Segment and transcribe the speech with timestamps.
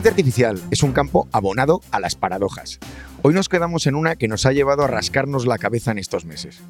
[0.00, 2.78] inteligencia artificial es un campo abonado a las paradojas.
[3.20, 6.24] Hoy nos quedamos en una que nos ha llevado a rascarnos la cabeza en estos
[6.24, 6.60] meses.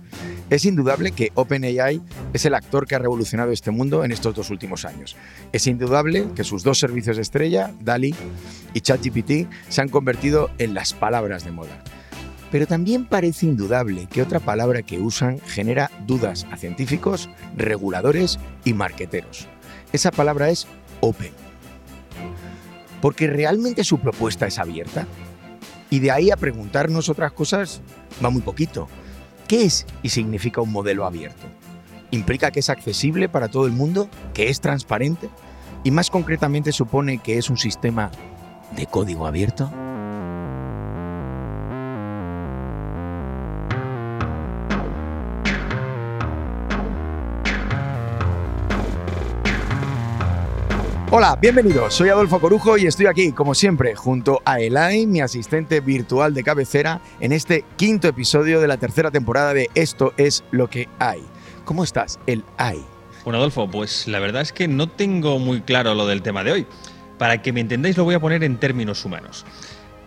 [0.50, 2.00] Es indudable que OpenAI
[2.32, 5.16] es el actor que ha revolucionado este mundo en estos dos últimos años.
[5.52, 8.16] Es indudable que sus dos servicios de estrella, DALI
[8.74, 11.84] y ChatGPT, se han convertido en las palabras de moda.
[12.50, 18.74] Pero también parece indudable que otra palabra que usan genera dudas a científicos, reguladores y
[18.74, 19.46] marqueteros.
[19.92, 20.66] Esa palabra es
[21.00, 21.49] Open.
[23.00, 25.06] Porque realmente su propuesta es abierta.
[25.88, 27.80] Y de ahí a preguntarnos otras cosas
[28.24, 28.88] va muy poquito.
[29.48, 31.46] ¿Qué es y significa un modelo abierto?
[32.12, 34.08] ¿Implica que es accesible para todo el mundo?
[34.34, 35.28] ¿Que es transparente?
[35.82, 38.10] ¿Y más concretamente supone que es un sistema
[38.76, 39.70] de código abierto?
[51.12, 51.92] Hola, bienvenidos.
[51.92, 56.44] Soy Adolfo Corujo y estoy aquí, como siempre, junto a Elai, mi asistente virtual de
[56.44, 61.20] cabecera, en este quinto episodio de la tercera temporada de Esto es lo que hay.
[61.64, 62.84] ¿Cómo estás, el hay?
[63.24, 66.52] Bueno, Adolfo, pues la verdad es que no tengo muy claro lo del tema de
[66.52, 66.66] hoy.
[67.18, 69.44] Para que me entendáis lo voy a poner en términos humanos.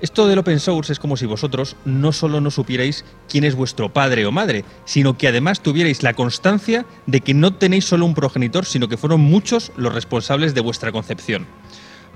[0.04, 3.94] Esto del open source es como si vosotros no solo no supierais quién es vuestro
[3.94, 8.14] padre o madre, sino que además tuvierais la constancia de que no tenéis solo un
[8.14, 11.48] progenitor, sino que fueron muchos los responsables de vuestra concepción.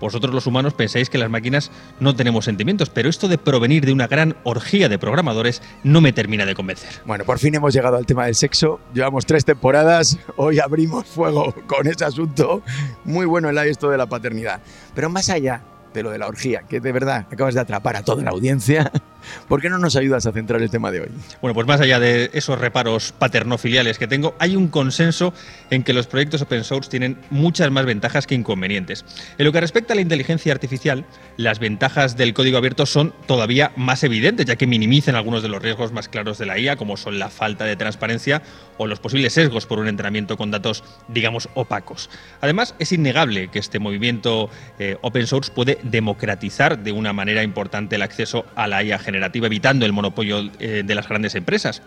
[0.01, 1.71] Vosotros los humanos pensáis que las máquinas
[2.01, 6.11] no tenemos sentimientos, pero esto de provenir de una gran orgía de programadores no me
[6.11, 6.89] termina de convencer.
[7.05, 8.81] Bueno, por fin hemos llegado al tema del sexo.
[8.93, 12.63] Llevamos tres temporadas, hoy abrimos fuego con ese asunto.
[13.05, 14.59] Muy bueno el esto de la paternidad.
[14.93, 15.61] Pero más allá
[15.93, 18.91] de lo de la orgía, que de verdad acabas de atrapar a toda la audiencia.
[19.47, 21.09] ¿Por qué no nos ayudas a centrar el tema de hoy?
[21.41, 25.33] Bueno, pues más allá de esos reparos paternofiliales que tengo, hay un consenso
[25.69, 29.05] en que los proyectos open source tienen muchas más ventajas que inconvenientes.
[29.37, 31.05] En lo que respecta a la inteligencia artificial,
[31.37, 35.61] las ventajas del código abierto son todavía más evidentes, ya que minimizan algunos de los
[35.61, 38.41] riesgos más claros de la IA, como son la falta de transparencia
[38.77, 42.09] o los posibles sesgos por un entrenamiento con datos, digamos, opacos.
[42.41, 44.49] Además, es innegable que este movimiento
[44.79, 49.47] eh, open source puede democratizar de una manera importante el acceso a la IA generativa,
[49.47, 51.81] evitando el monopolio eh, de las grandes empresas.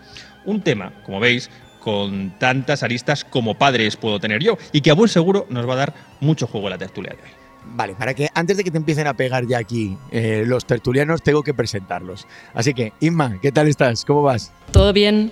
[0.45, 1.49] Un tema, como veis,
[1.79, 5.73] con tantas aristas como padres puedo tener yo y que a buen seguro nos va
[5.73, 7.29] a dar mucho juego la tertulia de hoy.
[7.63, 11.21] Vale, para que antes de que te empiecen a pegar ya aquí eh, los tertulianos,
[11.21, 12.27] tengo que presentarlos.
[12.53, 14.03] Así que, Inma, ¿qué tal estás?
[14.03, 14.51] ¿Cómo vas?
[14.71, 15.31] Todo bien.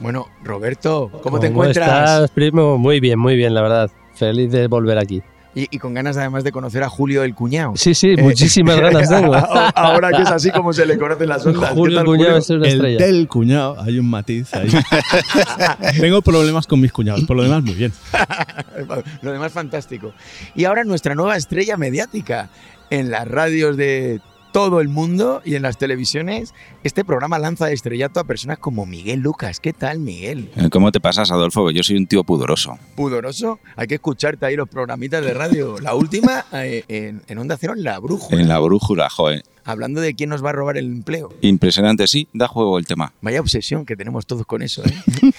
[0.00, 1.88] Bueno, Roberto, ¿cómo, te encuentras?
[1.88, 2.78] Estás, primo?
[2.78, 3.90] Muy bien, muy bien, la verdad.
[4.14, 5.22] Feliz de volver aquí.
[5.56, 7.74] Y, con ganas además de conocer a Julio el cuñado.
[7.76, 9.34] Sí, sí, muchísimas ganas tengo.
[9.74, 11.70] Ahora que es así como se le conocen las ondas.
[11.70, 13.04] Julio el cuñado es una estrella.
[13.04, 14.68] El del cuñado, hay un matiz ahí.
[16.00, 17.92] tengo problemas con mis cuñados, por lo demás muy bien.
[19.22, 20.12] lo demás fantástico.
[20.56, 22.48] Y ahora nuestra nueva estrella mediática
[22.90, 24.20] en las radios de
[24.54, 26.54] todo el mundo y en las televisiones,
[26.84, 29.58] este programa lanza de estrellato a personas como Miguel Lucas.
[29.58, 30.48] ¿Qué tal, Miguel?
[30.54, 31.72] Eh, ¿Cómo te pasas, Adolfo?
[31.72, 32.78] Yo soy un tío pudoroso.
[32.94, 33.58] ¿Pudoroso?
[33.74, 35.80] Hay que escucharte ahí los programitas de radio.
[35.80, 36.84] La última eh,
[37.26, 38.40] en, Onda Cero, en La Brújula.
[38.40, 39.42] En La Brújula, joder.
[39.64, 41.34] Hablando de quién nos va a robar el empleo.
[41.40, 43.12] Impresionante, sí, da juego el tema.
[43.22, 45.32] Vaya obsesión que tenemos todos con eso, ¿eh?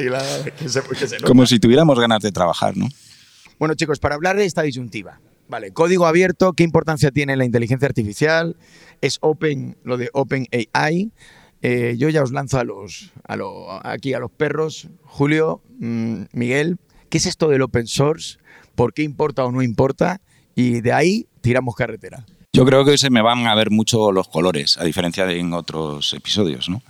[1.26, 2.88] Como si tuviéramos ganas de trabajar, ¿no?
[3.58, 7.86] Bueno, chicos, para hablar de esta disyuntiva, Vale, código abierto, ¿qué importancia tiene la inteligencia
[7.86, 8.56] artificial?
[9.00, 11.12] Es open, lo de OpenAI.
[11.60, 14.88] Eh, yo ya os lanzo a los, a aquí a los perros.
[15.02, 16.78] Julio, mm, Miguel,
[17.08, 18.38] ¿qué es esto del open source?
[18.74, 20.20] ¿Por qué importa o no importa?
[20.54, 22.24] Y de ahí tiramos carretera.
[22.54, 25.40] Yo creo que hoy se me van a ver mucho los colores, a diferencia de
[25.40, 26.68] en otros episodios.
[26.68, 26.82] ¿no?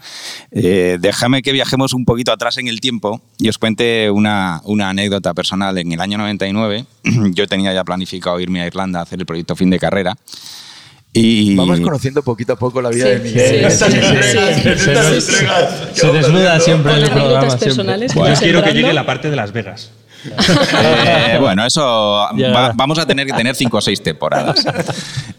[0.51, 4.91] Eh, déjame que viajemos un poquito atrás en el tiempo y os cuente una, una,
[4.91, 5.79] anécdota personal.
[5.79, 6.85] En el año 99
[7.33, 10.15] yo tenía ya planificado irme a Irlanda a hacer el proyecto fin de carrera.
[11.15, 11.57] Y...
[11.57, 13.71] Vamos conociendo poquito a poco la vida de Miguel.
[13.71, 13.79] Sí,
[15.95, 17.57] se, desnuda siempre en el programa.
[17.57, 19.93] Yo quiero que llegue la parte de Las Vegas.
[20.25, 21.81] Eh, bueno, eso
[22.75, 24.65] vamos a tener que tener cinco o seis temporadas.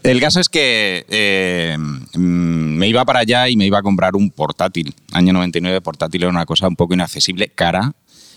[0.02, 4.14] El caso es que eh, mm, me iba para allá y me iba a comprar
[4.16, 4.94] un portátil.
[5.12, 7.92] Año 99, portátil era una cosa un poco inaccesible, cara.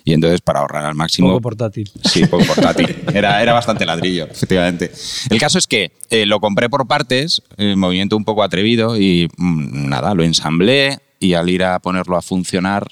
[0.06, 1.28] Y entonces, para ahorrar al máximo.
[1.28, 1.92] Poco portátil.
[2.04, 2.95] Sí, poco portátil.
[3.13, 4.92] Era, era bastante ladrillo, efectivamente.
[5.30, 9.90] El caso es que eh, lo compré por partes, movimiento un poco atrevido, y mm,
[9.90, 11.00] nada, lo ensamblé.
[11.19, 12.88] Y al ir a ponerlo a funcionar,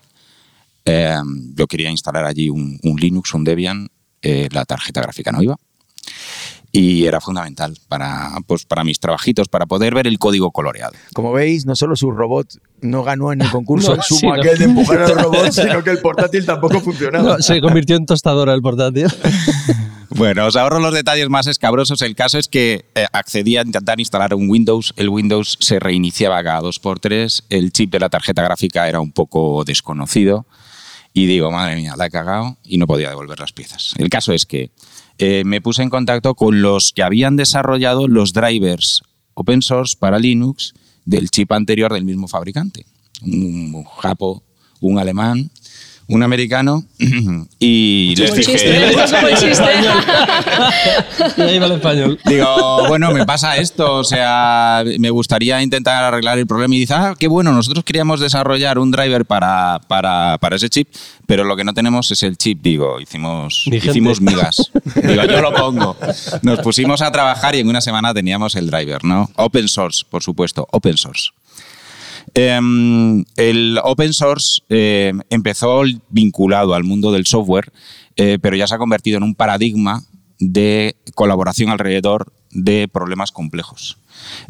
[0.88, 3.89] Em, yo quería instalar allí un, Linux, un Debian,
[4.22, 5.57] eh, la tarjeta gráfica no iba.
[6.72, 10.94] Y era fundamental para, pues, para mis trabajitos, para poder ver el código coloreado.
[11.13, 12.48] Como veis, no solo su robot
[12.80, 15.89] no ganó en el concurso no, sumo aquel de empujar a los robots, sino que
[15.89, 17.42] el portátil tampoco funcionaba.
[17.42, 19.07] se convirtió en tostadora el portátil.
[20.10, 22.01] Bueno, os ahorro los detalles más escabrosos.
[22.01, 24.94] El caso es que eh, accedí a intentar instalar un Windows.
[24.95, 27.44] El Windows se reiniciaba cada dos por tres.
[27.50, 30.48] El chip de la tarjeta gráfica era un poco desconocido.
[31.17, 33.95] Y digo, madre mía, la he cagado y no podía devolver las piezas.
[33.97, 34.69] El caso es que
[35.17, 39.01] eh, me puse en contacto con los que habían desarrollado los drivers
[39.33, 40.75] open source para Linux
[41.05, 42.85] del chip anterior del mismo fabricante.
[43.23, 44.43] Un japo,
[44.79, 45.49] un alemán,
[46.07, 46.83] un americano
[47.59, 48.54] y les dije...
[48.54, 48.95] chiste.
[49.21, 49.63] Buen chiste.
[51.38, 52.19] Y ahí va el español.
[52.25, 56.94] Digo, bueno, me pasa esto, o sea, me gustaría intentar arreglar el problema y dice,
[56.94, 60.88] ah, qué bueno, nosotros queríamos desarrollar un driver para, para, para ese chip,
[61.25, 63.89] pero lo que no tenemos es el chip, digo, hicimos, Vigente.
[63.89, 64.71] hicimos migas.
[64.95, 65.98] Digo, yo lo pongo.
[66.42, 69.30] Nos pusimos a trabajar y en una semana teníamos el driver, ¿no?
[69.36, 71.31] Open source, por supuesto, open source.
[72.33, 77.71] Em, el open source eh, empezó vinculado al mundo del software,
[78.15, 80.03] eh, pero ya se ha convertido en un paradigma
[80.39, 84.00] de colaboración alrededor de problemas complejos.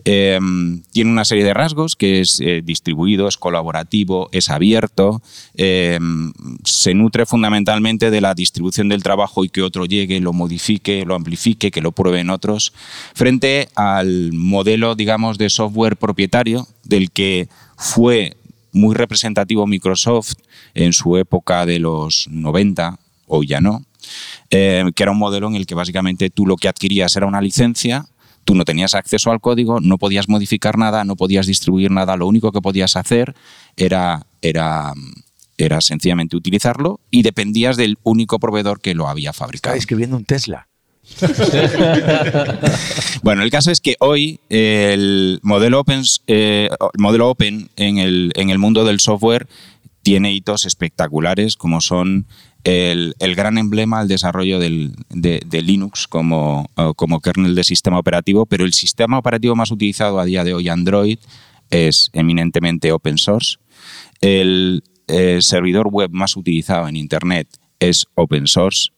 [0.05, 5.21] Em, tiene una serie de rasgos que es eh, distribuido, es colaborativo, es abierto,
[5.55, 6.31] em,
[6.63, 11.15] se nutre fundamentalmente de la distribución del trabajo y que otro llegue, lo modifique, lo
[11.15, 12.71] amplifique, que lo prueben otros,
[13.13, 18.37] frente al modelo, digamos, de software propietario del que fue
[18.71, 20.33] muy representativo Microsoft
[20.75, 23.81] en su época de los 90, o ya no,
[24.49, 27.41] eh, que era un modelo en el que básicamente tú lo que adquirías era una
[27.41, 28.05] licencia,
[28.43, 32.27] tú no tenías acceso al código, no podías modificar nada, no podías distribuir nada, lo
[32.27, 33.35] único que podías hacer
[33.75, 34.93] era, era,
[35.57, 39.73] era sencillamente utilizarlo y dependías del único proveedor que lo había fabricado.
[39.73, 40.67] Estaba escribiendo un Tesla.
[43.23, 48.31] Bueno, el caso es que hoy el modelo open, eh, el modelo open en, el,
[48.35, 49.47] en el mundo del software
[50.01, 52.27] tiene hitos espectaculares como son
[52.63, 58.45] el, gran emblema al desarrollo del- de, Linux como, eh, como kernel de sistema operativo,
[58.45, 61.19] pero el sistema operativo más utilizado a día de hoy, Android,
[61.69, 63.57] es eminentemente open source.
[64.21, 67.47] El eh, servidor web más utilizado en Internet
[67.79, 68.89] es open source.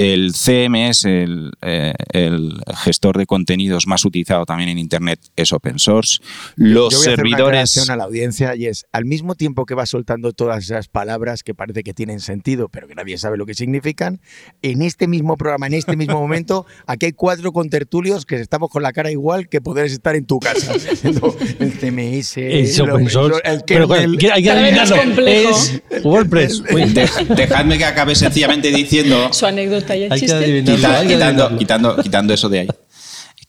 [0.00, 5.78] El CMS, el, eh, el gestor de contenidos más utilizado también en Internet, es open
[5.78, 6.18] source.
[6.56, 7.88] Los Yo voy a hacer una servidores...
[7.90, 11.54] a la audiencia y es, al mismo tiempo que va soltando todas esas palabras que
[11.54, 14.20] parece que tienen sentido, pero que nadie sabe lo que significan,
[14.62, 18.82] en este mismo programa, en este mismo momento, aquí hay cuatro contertulios que estamos con
[18.82, 20.72] la cara igual que poder estar en tu casa.
[21.60, 23.40] El CMS, Es el open source.
[23.44, 24.16] el Pero kernel.
[24.18, 24.96] ¿qué- hay que adivinarlo.
[25.26, 26.62] Es WordPress.
[27.36, 30.62] Dejadme que acabe sencillamente diciendo Su anécdota el hay chiste.
[30.64, 32.68] Quita- quitando, quitando, quitando eso de ahí.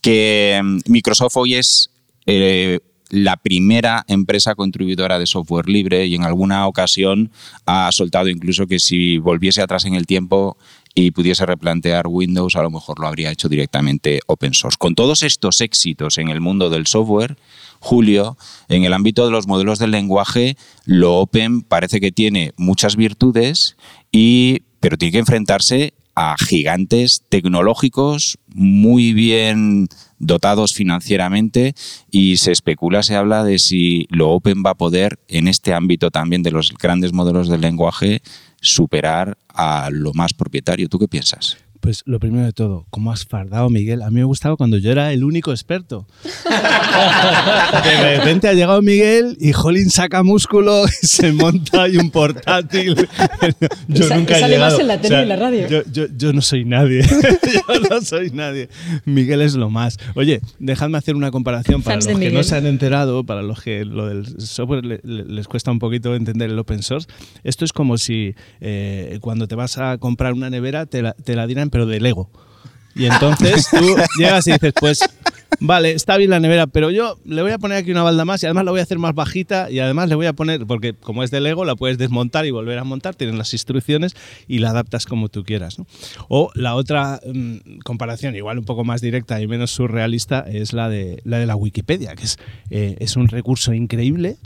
[0.02, 1.90] Que mm, Microsoft hoy es
[2.26, 2.80] eh,
[3.10, 7.32] la primera empresa contribuidora de software libre y en alguna ocasión
[7.66, 10.58] ha soltado incluso que si volviese atrás en el tiempo
[10.94, 14.78] y pudiese replantear Windows, a lo mejor lo habría hecho directamente open source.
[14.78, 17.38] Con todos estos éxitos en el mundo del software,
[17.80, 18.38] Julio,
[18.70, 20.56] en el ámbito de los modelos del lenguaje,
[20.86, 23.76] lo open parece que tiene muchas virtudes,
[24.12, 25.94] y, pero tiene que enfrentarse
[26.40, 29.88] gigantes tecnológicos muy bien
[30.20, 31.74] dotados financieramente
[32.10, 36.12] y se especula, se habla de si lo Open va a poder en este ámbito
[36.12, 38.22] también de los grandes modelos del lenguaje
[38.62, 40.88] superar a lo más propietario.
[40.90, 41.58] ¿Tú qué piensas?
[41.82, 44.04] Pues lo primero de todo, ¿cómo has fardado, Miguel?
[44.04, 46.06] A mí me gustaba cuando yo era el único experto.
[47.84, 52.96] De repente ha llegado Miguel y Jolín saca músculo y se monta y un portátil.
[53.88, 54.72] Yo Y sa- nunca y he sale llegado.
[54.74, 55.68] más en la tele y en la radio.
[55.68, 57.02] Yo, yo- yo no soy nadie.
[57.04, 58.70] yo no soy nadie.
[59.06, 59.98] Miguel es lo más.
[60.16, 62.44] Oye, dejadme hacer una comparación para Fans los que no Miguel.
[62.44, 66.14] se han enterado, para los que lo del software le- le- les cuesta un poquito
[66.16, 67.08] entender el open source.
[67.44, 71.36] Esto es como si eh, cuando te vas a comprar una nevera te la, te
[71.36, 72.30] la dieran, pero de Lego.
[72.96, 75.00] Y entonces tú llegas y dices, pues
[75.60, 78.44] vale, está bien la nevera, pero yo le voy a poner aquí una balda más
[78.44, 80.94] y además la voy a hacer más bajita y además le voy a poner, porque
[80.94, 84.16] como es de Lego, la puedes desmontar y volver a montar, tienes las instrucciones
[84.48, 85.80] y la adaptas como tú quieras.
[85.80, 85.86] ¿no?
[86.28, 90.90] O la otra mm, comparación, igual un poco más directa y menos surrealista, es la
[90.90, 92.38] de la, de la Wikipedia, que es,
[92.70, 94.38] eh, es un recurso increíble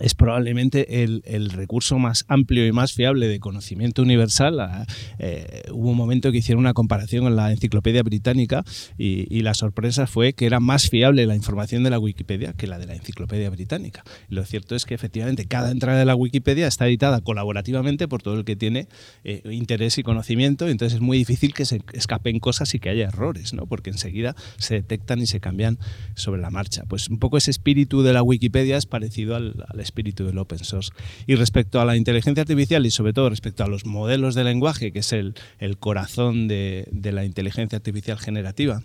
[0.00, 4.60] es probablemente el, el recurso más amplio y más fiable de conocimiento universal.
[4.60, 4.86] Ah,
[5.18, 8.62] eh, hubo un momento que hicieron una comparación con la enciclopedia británica
[8.96, 12.68] y, y la sorpresa fue que era más fiable la información de la Wikipedia que
[12.68, 14.04] la de la enciclopedia británica.
[14.28, 18.38] Lo cierto es que efectivamente cada entrada de la Wikipedia está editada colaborativamente por todo
[18.38, 18.86] el que tiene
[19.24, 23.08] eh, interés y conocimiento, entonces es muy difícil que se escapen cosas y que haya
[23.08, 23.66] errores, ¿no?
[23.66, 25.78] porque enseguida se detectan y se cambian
[26.14, 26.84] sobre la marcha.
[26.88, 30.58] Pues un poco ese espíritu de la Wikipedia es parecido al al espíritu del open
[30.58, 30.92] source.
[31.26, 34.92] Y respecto a la inteligencia artificial y sobre todo respecto a los modelos de lenguaje,
[34.92, 38.82] que es el, el corazón de, de la inteligencia artificial generativa,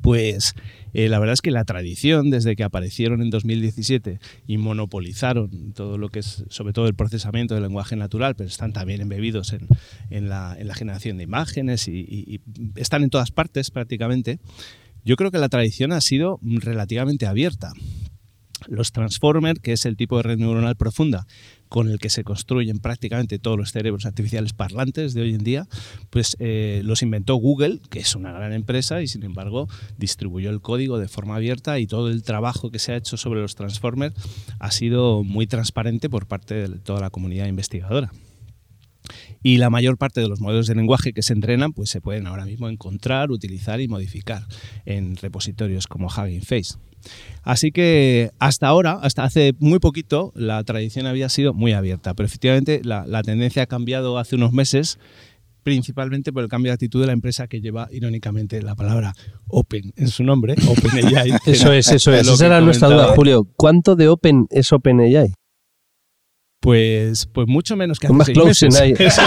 [0.00, 0.54] pues
[0.94, 5.98] eh, la verdad es que la tradición, desde que aparecieron en 2017 y monopolizaron todo
[5.98, 9.66] lo que es, sobre todo el procesamiento del lenguaje natural, pero están también embebidos en,
[10.10, 12.40] en, la, en la, generación de imágenes y, y, y,
[12.76, 14.38] están en todas partes prácticamente,
[15.04, 17.72] yo creo que la tradición ha sido relativamente abierta.
[18.68, 21.26] Los Transformers, que es el tipo de red neuronal profunda
[21.68, 25.66] con el que se construyen prácticamente todos los cerebros artificiales parlantes de hoy en día,
[26.10, 30.60] pues eh, los inventó Google, que es una gran empresa y sin embargo distribuyó el
[30.60, 34.14] código de forma abierta y todo el trabajo que se ha hecho sobre los Transformers
[34.58, 38.12] ha sido muy transparente por parte de toda la comunidad investigadora.
[39.42, 42.26] Y la mayor parte de los modelos de lenguaje que se entrenan pues se pueden
[42.26, 44.46] ahora mismo encontrar, utilizar y modificar
[44.84, 46.74] en repositorios como Hugging Face.
[47.42, 52.26] Así que hasta ahora, hasta hace muy poquito, la tradición había sido muy abierta, pero
[52.26, 54.98] efectivamente la, la tendencia ha cambiado hace unos meses
[55.62, 59.14] principalmente por el cambio de actitud de la empresa que lleva irónicamente la palabra
[59.46, 61.32] Open en su nombre, OpenAI.
[61.46, 62.28] eso es, eso es.
[62.28, 63.46] Esa era nuestra duda, Julio.
[63.56, 65.32] ¿Cuánto de Open es OpenAI?
[66.62, 69.18] Pues, pues mucho menos que hace Más seis close meses.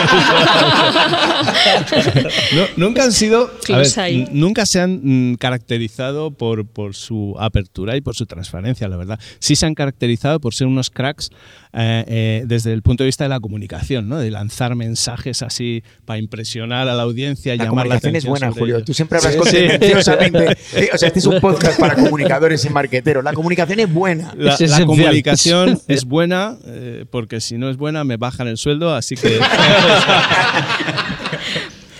[2.55, 7.35] No, nunca han sido, a Close ver, nunca se han mm, caracterizado por, por su
[7.37, 9.19] apertura y por su transparencia, la verdad.
[9.39, 11.29] Sí se han caracterizado por ser unos cracks
[11.77, 14.17] eh, eh, desde el punto de vista de la comunicación, ¿no?
[14.17, 18.31] De lanzar mensajes así para impresionar a la audiencia, La llamar la comunicación es atención
[18.31, 18.75] buena, Julio.
[18.77, 18.85] ello.
[18.85, 19.57] Tú siempre hablas Sí.
[19.57, 23.23] Eh, O sea, este es un podcast para comunicadores y marqueteros.
[23.23, 24.33] La comunicación es buena.
[24.37, 28.57] La, Es la comunicación es buena, eh, porque si no es buena me bajan el
[28.57, 29.37] sueldo, así que...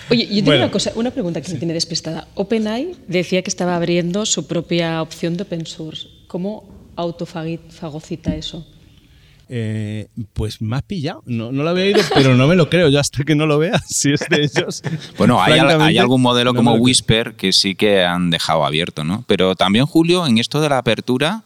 [0.10, 0.64] Oye, yo tengo Bueno.
[0.66, 2.28] una, cosa, una pregunta que me tiene despistada.
[2.36, 6.08] OpenAI decía que estaba abriendo su propia opción de open source.
[6.28, 6.64] ¿Cómo
[6.96, 8.66] autofagocita eso?
[9.50, 11.24] Eh, pues me has pillado.
[11.26, 12.90] No, no lo había oído, pero no me lo creo.
[12.90, 14.82] Yo hasta que no lo vea, si es de ellos.
[15.18, 16.76] Bueno, hay, algún modelo no como.
[16.76, 19.24] Whisper que sí que han dejado abierto, ¿no?
[19.28, 21.44] Pero también, Julio, en esto de la apertura,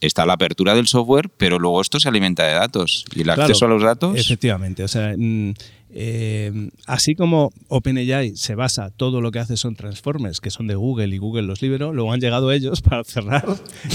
[0.00, 3.04] está la apertura del software, pero luego esto se alimenta de datos.
[3.14, 4.18] Y el Claro, acceso a los datos.
[4.18, 4.82] Efectivamente.
[4.82, 5.54] O sea, mm,
[5.94, 6.52] eh,
[6.86, 11.14] así como OpenAI se basa, todo lo que hace son transformers, que son de Google
[11.14, 13.44] y Google los liberó, luego han llegado ellos para cerrar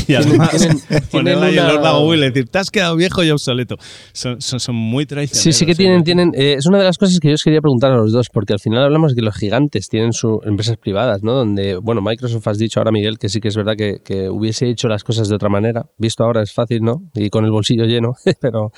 [0.07, 0.67] y además
[1.11, 3.75] ponerle ahí una- órdago Google y decir, te has quedado viejo y obsoleto.
[4.13, 5.43] Son, son, son muy traicioneros.
[5.43, 7.61] Sí, sí que tienen, tienen eh, es una de las cosas que yo os quería
[7.61, 10.77] preguntar a los dos, porque al final hablamos de que los gigantes tienen sus empresas
[10.77, 11.33] privadas, ¿no?
[11.33, 14.69] Donde, bueno, Microsoft has dicho ahora, Miguel, que sí que es verdad que, que hubiese
[14.69, 15.85] hecho las cosas de otra manera.
[15.97, 17.01] Visto ahora es fácil, ¿no?
[17.15, 18.71] Y con el bolsillo lleno, pero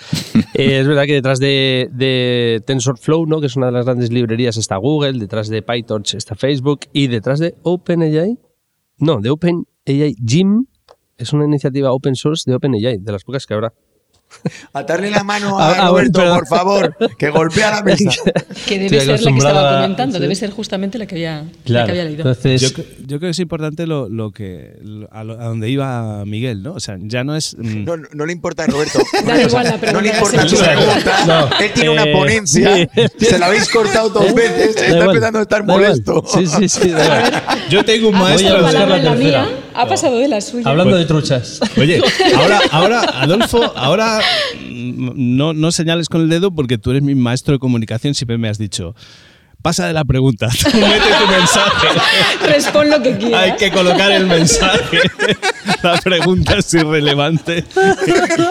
[0.53, 3.39] eh, es verdad que detrás de, de TensorFlow, ¿no?
[3.39, 7.07] Que es una de las grandes librerías, está Google, detrás de PyTorch está Facebook y
[7.07, 8.37] detrás de OpenAI,
[8.99, 10.67] no, de OpenAI Gym,
[11.17, 13.73] es una iniciativa open source de OpenAI, de las pocas que habrá.
[14.73, 18.09] Atarle la mano Ah, a ah, bueno, Roberto, por favor, que golpea la mesa.
[18.67, 20.21] Que debe Estoy ser la que estaba comentando, sí.
[20.21, 22.19] debe ser justamente la que había, la que había leído.
[22.21, 25.45] Entonces, Yo, cre- yo creo que es importante lo, lo que lo- a, lo- a
[25.45, 26.73] donde iba Miguel, ¿no?
[26.73, 28.99] O sea, ya no es mm, No, no, no le importa a Roberto.
[29.13, 31.25] Da Roberto, igual la no le importa su pregunta.
[31.25, 32.75] No, Él tiene una eh, ponencia.
[33.17, 33.25] sí.
[33.25, 34.75] Se la habéis cortado dos veces.
[34.75, 36.23] da Está igual, empezando a estar molesto.
[36.27, 36.89] Sí, sí, sí.
[36.89, 37.43] da igual.
[37.69, 38.49] Yo tengo un maestro.
[38.49, 39.47] Voy a buscar la tercera.
[39.73, 40.69] ha pasado de la suya.
[40.69, 41.59] Hablando de truchas.
[41.77, 42.01] Oye,
[42.35, 44.18] ahora, ahora, Adolfo, ahora
[44.69, 48.49] no, no señales con el dedo porque tú eres mi maestro de comunicación, siempre me
[48.49, 48.95] has dicho.
[49.61, 51.87] Pasa de la pregunta, tú mete tu mensaje.
[52.47, 53.41] Respon lo que quieras.
[53.41, 54.99] Hay que colocar el mensaje.
[55.83, 57.63] La pregunta es irrelevante.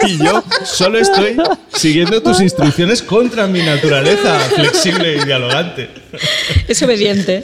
[0.07, 1.37] Y yo solo estoy
[1.75, 5.89] siguiendo tus instrucciones contra mi naturaleza flexible y dialogante.
[6.67, 7.43] Es obediente.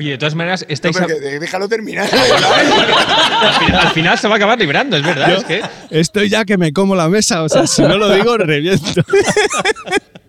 [0.00, 2.08] Oye, de todas maneras, No, estáis pero a- que- déjalo terminar.
[3.42, 5.28] al, final, al final se va a acabar librando, es verdad.
[5.28, 8.08] Yo es que estoy ya que me como la mesa, o sea, si no lo
[8.14, 9.02] digo, reviento.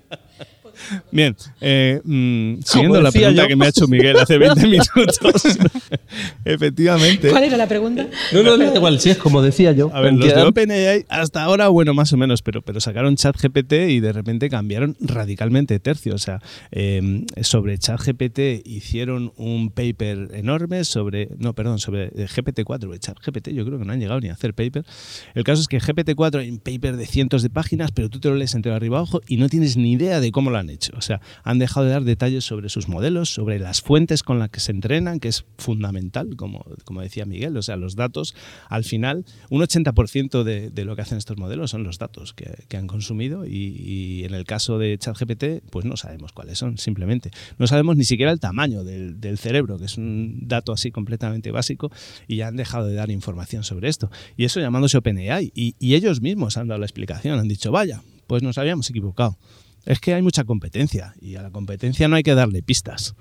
[1.11, 3.47] Bien, eh, mm, siguiendo la pregunta yo.
[3.47, 5.43] que me ha hecho Miguel hace 20 minutos.
[6.45, 7.29] Efectivamente.
[7.29, 8.07] ¿Cuál era la pregunta?
[8.31, 9.89] No, no, no, da igual, sí, es como decía yo.
[9.93, 10.41] A ver, los de.
[10.41, 14.95] OpenAI hasta ahora, bueno, más o menos, pero, pero sacaron ChatGPT y de repente cambiaron
[14.99, 16.15] radicalmente de tercio.
[16.15, 22.81] O sea, eh, sobre ChatGPT hicieron un paper enorme sobre, no, perdón, sobre eh, GPT-4.
[22.81, 24.85] Sobre ChatGPT yo creo que no han llegado ni a hacer paper.
[25.33, 28.29] El caso es que GPT-4 hay un paper de cientos de páginas, pero tú te
[28.29, 31.01] lo lees entre arriba abajo y no tienes ni idea de cómo lo han O
[31.01, 34.59] sea, han dejado de dar detalles sobre sus modelos, sobre las fuentes con las que
[34.59, 37.55] se entrenan, que es fundamental, como, como decía Miguel.
[37.57, 38.35] O sea, los datos,
[38.69, 42.65] al final, un 80% de, de lo que hacen estos modelos son los datos que,
[42.67, 46.77] que han consumido y, y, en el caso de ChatGPT, pues no sabemos cuáles son,
[46.77, 47.31] simplemente.
[47.57, 51.51] No sabemos ni siquiera el tamaño del, del cerebro, que es un dato así completamente
[51.51, 51.91] básico,
[52.27, 54.09] y ya han dejado de dar información sobre esto.
[54.37, 55.51] Y eso llamándose OpenAI.
[55.55, 59.37] Y, y ellos mismos han dado la explicación, han dicho, vaya, pues nos habíamos equivocado.
[59.85, 63.15] Es que hay mucha competencia y a la competencia no hay que darle pistas.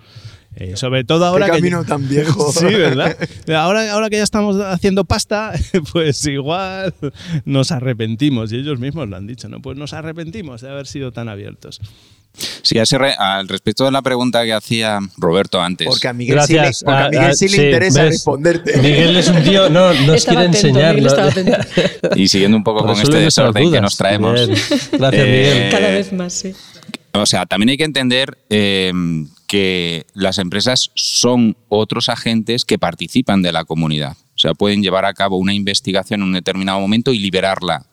[0.57, 2.53] Eh, sobre todo ahora ¿Qué que camino tan viejo.
[2.53, 3.17] Sí, ¿verdad?
[3.55, 5.53] Ahora, ahora que ya estamos haciendo pasta,
[5.93, 6.93] pues igual
[7.45, 8.53] nos arrepentimos.
[8.53, 9.63] Y ellos mismos lo han dicho, ¿no?
[9.63, 11.81] Pues nos arrepentimos de haber sido tan abiertos.
[12.63, 15.87] Sí, a ese re- al respecto de la pregunta que hacía Roberto antes.
[15.89, 16.79] Porque a Miguel Gracias.
[16.79, 18.13] sí le, porque a Ah, Miguel ah, sí le sí, interesa ¿ves?
[18.13, 18.77] responderte.
[18.79, 21.53] Miguel es un tío, no, nos Estaba quiere atento.
[22.17, 24.33] Y siguiendo un poco con este desorden que nos traemos.
[24.49, 25.71] Gracias, Eh, Miguel.
[25.71, 26.53] Cada vez más, sí.
[27.13, 28.93] O sea, también hay que entender eh,
[29.49, 34.13] que las empresas son otros agentes que participan de la comunidad.
[34.13, 37.85] O sea, pueden llevar a cabo una investigación en un determinado momento y liberarla.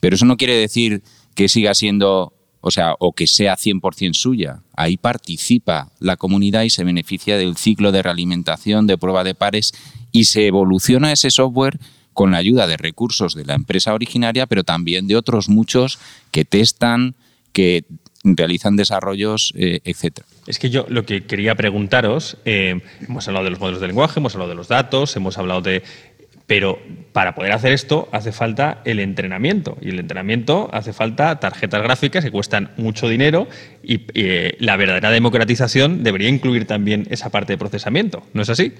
[0.00, 1.02] Pero eso no quiere decir
[1.34, 2.32] que siga siendo,
[2.66, 4.58] o sea, o que sea 100% suya.
[4.74, 9.72] Ahí participa la comunidad y se beneficia del ciclo de realimentación, de prueba de pares
[10.10, 11.78] y se evoluciona ese software
[12.12, 16.00] con la ayuda de recursos de la empresa originaria, pero también de otros muchos
[16.32, 17.14] que testan,
[17.52, 17.84] que
[18.24, 20.26] realizan desarrollos, eh, etcétera.
[20.48, 24.18] Es que yo lo que quería preguntaros, eh, hemos hablado de los modelos de lenguaje,
[24.18, 25.84] hemos hablado de los datos, hemos hablado de...
[26.46, 26.78] Pero
[27.12, 29.76] para poder hacer esto hace falta el entrenamiento.
[29.80, 33.48] Y el entrenamiento hace falta tarjetas gráficas que cuestan mucho dinero
[33.82, 38.22] y eh, la verdadera democratización debería incluir también esa parte de procesamiento.
[38.32, 38.72] ¿No es así?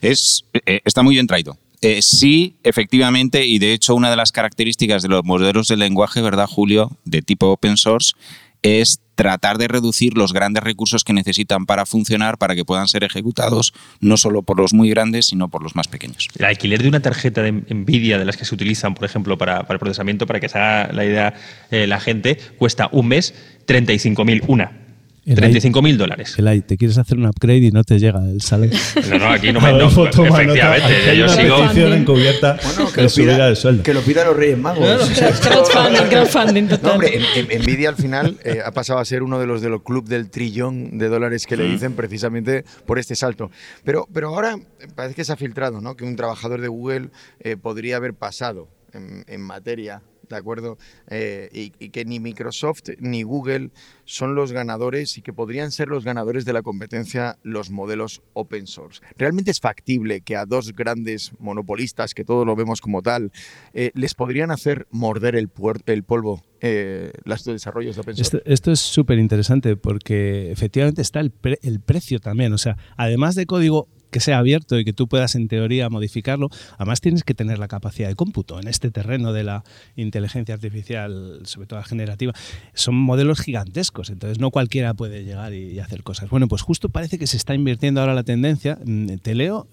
[0.00, 1.56] Es, eh, está muy bien traído.
[1.80, 6.20] Eh, sí, efectivamente, y de hecho una de las características de los modelos de lenguaje,
[6.22, 6.90] ¿verdad, Julio?
[7.04, 8.14] De tipo open source,
[8.62, 13.02] es tratar de reducir los grandes recursos que necesitan para funcionar, para que puedan ser
[13.02, 16.28] ejecutados no solo por los muy grandes, sino por los más pequeños.
[16.38, 19.64] El alquiler de una tarjeta de Nvidia de las que se utilizan, por ejemplo, para,
[19.64, 21.34] para el procesamiento, para que se haga la idea
[21.72, 23.34] eh, la gente, cuesta un mes
[23.66, 24.87] 35.000 una.
[25.26, 26.36] El 35.000 dólares.
[26.66, 28.78] Te quieres hacer un upgrade y no te llega el salario.
[29.10, 29.72] No, no, aquí no me.
[29.72, 30.10] No, nota.
[30.10, 31.92] efectivamente, yo sigo.
[31.94, 33.82] encubierta Bueno, que lo, pida, del sueldo.
[33.82, 35.10] que lo pida los Reyes Magos.
[35.40, 36.82] Crowdfunding, crowdfunding total.
[36.82, 39.60] No, hombre, en- en- Nvidia al final eh, ha pasado a ser uno de los
[39.60, 43.50] de los club del trillón de dólares que le dicen precisamente por este salto.
[43.84, 44.56] Pero, pero ahora
[44.94, 45.96] parece que se ha filtrado, ¿no?
[45.96, 47.08] Que un trabajador de Google
[47.40, 50.78] eh, podría haber pasado en, en materia, ¿de acuerdo?
[51.08, 53.70] Eh, y, que ni Microsoft ni Google
[54.04, 58.66] son los ganadores y que podrían ser los ganadores de la competencia los modelos open
[58.66, 59.00] source.
[59.16, 63.30] ¿Realmente es factible que a dos grandes monopolistas, que todos lo vemos como tal,
[63.72, 65.50] eh, les podrían hacer morder el,
[65.86, 68.36] el polvo eh, los desarrollos de open source?
[68.36, 72.52] Esto, esto es súper interesante porque efectivamente está el, pre- el precio también.
[72.52, 76.48] O sea, además de código que sea abierto y que tú puedas en teoría modificarlo,
[76.76, 79.64] además tienes que tener la capacidad de cómputo en este terreno de la
[79.96, 82.32] inteligencia artificial, sobre todo la generativa.
[82.74, 86.30] Son modelos gigantescos, entonces no cualquiera puede llegar y, y hacer cosas.
[86.30, 88.78] Bueno, pues justo parece que se está invirtiendo ahora la tendencia.
[88.84, 89.66] Mm, Te leo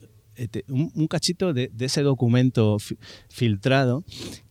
[0.69, 2.97] un, un cachito de, ese documento fi-
[3.29, 4.03] filtrado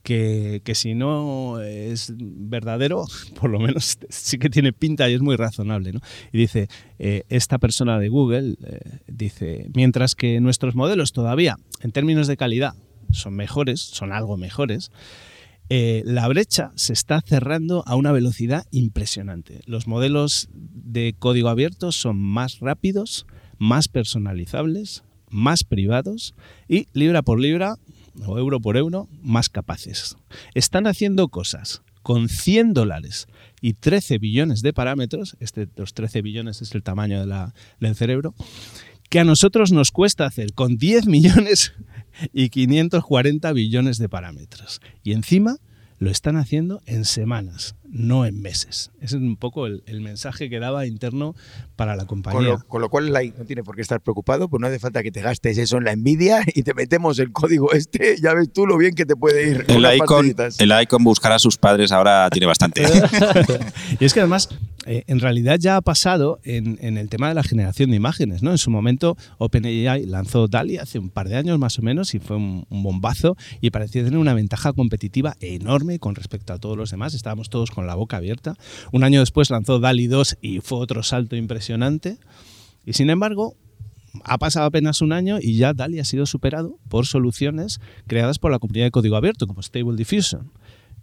[0.03, 3.05] que, que si no es verdadero,
[3.41, 5.93] por lo menos sí que tiene pinta y es muy razonable.
[6.33, 6.69] Y dice,
[6.99, 12.37] eh, esta persona de Google eh, dice, mientras que nuestros modelos todavía, en términos de
[12.37, 12.75] calidad,
[13.11, 14.91] son mejores, son algo mejores,
[15.71, 19.63] eh, la brecha se está cerrando a una velocidad impresionante.
[19.67, 23.27] Los modelos de código abierto son más rápidos,
[23.59, 26.35] más personalizables, más privados
[26.69, 27.77] y libra por libra
[28.25, 30.17] o euro por euro más capaces.
[30.55, 33.27] Están haciendo cosas con 100 dólares
[33.61, 37.97] y 13 billones de parámetros, este, los 13 billones es el tamaño de la- del
[37.97, 38.35] cerebro,
[39.11, 41.73] que a nosotros nos cuesta hacer con 10 millones
[42.33, 44.81] y 540 billones de parámetros.
[45.03, 45.57] Y encima
[45.99, 48.91] lo están haciendo en semanas, no en meses.
[49.01, 51.35] Ese es un poco el, el mensaje que daba interno
[51.77, 52.51] para la Con compañía.
[52.51, 55.03] lo, con lo cual la- no tiene por qué estar preocupado, pues no hace falta
[55.03, 58.53] que te gastes eso en la envidia y te metemos el código este, ya ves
[58.53, 59.65] tú lo bien que te puede ir.
[59.69, 62.85] El icon, el icon buscar a sus padres ahora tiene bastante.
[64.01, 64.49] y es que además,
[64.87, 68.43] eh, en realidad ya ha pasado en, en el tema de la generación de imágenes.
[68.43, 68.51] ¿no?
[68.51, 72.19] En su momento, OpenAI lanzó DALI hace un par de años más o menos y
[72.19, 76.77] fue un, un bombazo y parecía tener una ventaja competitiva enorme con respecto a todos
[76.77, 77.15] los demás.
[77.15, 78.55] Estábamos todos con la boca abierta.
[78.93, 82.19] Un año después lanzó DALI 2 y fue otro salto impresionante.
[82.87, 83.57] Y sin embargo,
[84.25, 88.53] ha pasado apenas un año y ya DALI ha sido superado por soluciones creadas por
[88.53, 90.53] la comunidad de código abierto, como Stable Diffusion,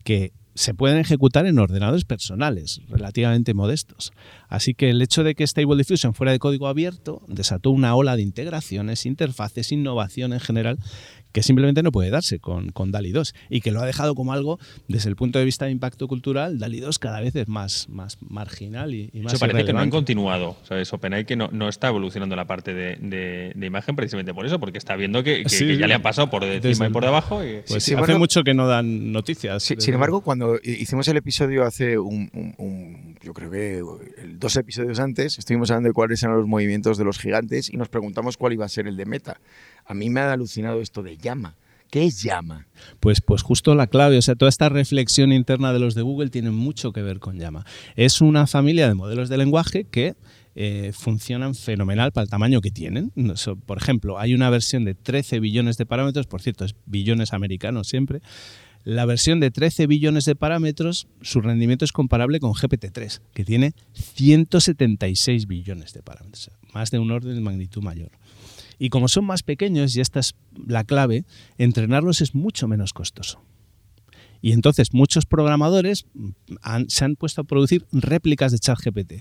[0.04, 4.12] que se pueden ejecutar en ordenadores personales relativamente modestos.
[4.50, 8.16] Así que el hecho de que Stable Diffusion fuera de código abierto desató una ola
[8.16, 10.78] de integraciones, interfaces, innovación en general
[11.32, 14.34] que simplemente no puede darse con, con DALI 2 y que lo ha dejado como
[14.34, 17.88] algo, desde el punto de vista de impacto cultural, DALI 2 cada vez es más,
[17.90, 20.58] más marginal y, y más Eso parece que no han continuado.
[20.64, 20.92] ¿sabes?
[20.94, 24.60] OpenAI que no, no está evolucionando la parte de, de- de imagen precisamente por eso,
[24.60, 27.04] porque está viendo que, que- Sí, que ya le han pasado por encima y por
[27.04, 27.44] debajo.
[27.44, 29.64] y- Pues Sí, hace bueno, mucho que no dan noticias.
[29.64, 33.82] Sí, sin embargo, cuando hicimos el episodio hace un, un- un- yo creo que
[34.38, 37.90] dos episodios antes, estuvimos hablando de cuáles eran los movimientos de los gigantes y nos
[37.90, 39.38] preguntamos cuál iba a ser el de Meta.
[39.92, 41.58] A mí me ha alucinado esto de llama.
[41.90, 42.66] ¿Qué es llama?
[43.02, 46.30] Pues, pues justo la clave, o sea, toda esta reflexión interna de los de Google
[46.30, 47.66] tiene mucho que ver con Llama.
[47.98, 50.16] Es una familia de modelos de lenguaje que
[50.56, 53.12] eh, funcionan fenomenal para el tamaño que tienen.
[53.66, 57.90] Por ejemplo, hay una versión de 13 billones de parámetros, por cierto, es billones americanos
[57.90, 58.22] siempre.
[58.86, 63.74] La versión de 13 billones de parámetros, su rendimiento es comparable con GPT-3, que tiene
[63.92, 68.12] 176 billones de parámetros, más de un orden de magnitud mayor.
[68.84, 70.34] Y como son más pequeños, y esta es
[70.66, 71.24] la clave,
[71.60, 73.40] entrenarlos es mucho menos costoso.
[74.42, 76.08] Y entonces muchos programadores
[76.88, 79.14] se han puesto a producir réplicas de ChatGPT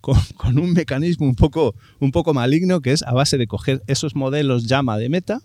[0.00, 3.80] con, con un mecanismo un poco, un poco maligno que es a base de coger
[3.86, 5.40] esos modelos llama de meta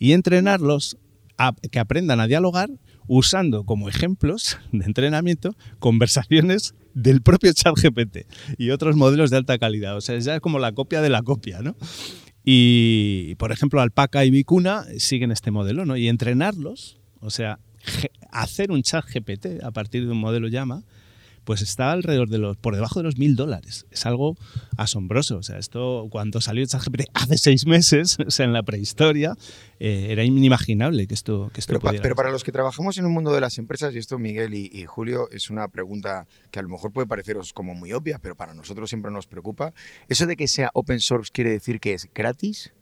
[0.00, 0.98] y entrenarlos
[1.38, 2.70] a que aprendan a dialogar
[3.06, 8.26] usando como ejemplos de entrenamiento conversaciones del propio ChatGPT
[8.58, 9.96] y otros modelos de alta calidad.
[9.96, 11.76] O sea, es ya como la copia de la copia, ¿no?
[12.48, 15.96] Y, por ejemplo, Alpaca y Vicuna siguen este modelo, ¿no?
[15.96, 17.58] Y entrenarlos, o sea,
[18.30, 20.84] hacer un chat GPT a partir de un modelo llama,
[21.46, 23.86] pues está alrededor de los, por debajo de los mil dólares.
[23.90, 24.36] Es algo
[24.76, 25.38] asombroso.
[25.38, 29.34] O sea, esto cuando salió ChatGPT hace seis meses, o sea, en la prehistoria,
[29.78, 33.04] eh, era inimaginable que esto, que esto Pero, pa- pero para los que trabajamos en
[33.04, 36.58] el mundo de las empresas, y esto Miguel y, y Julio, es una pregunta que
[36.58, 39.72] a lo mejor puede pareceros como muy obvia, pero para nosotros siempre nos preocupa.
[40.08, 42.72] ¿Eso de que sea open source quiere decir que es gratis?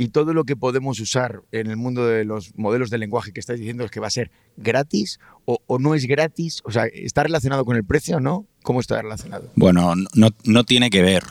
[0.00, 3.40] Y todo lo que podemos usar en el mundo de los modelos de lenguaje que
[3.40, 6.62] estáis diciendo es que va a ser gratis o, o no es gratis.
[6.64, 8.46] O sea, ¿está relacionado con el precio o no?
[8.62, 9.50] ¿Cómo está relacionado?
[9.56, 11.24] Bueno, no, no tiene que ver.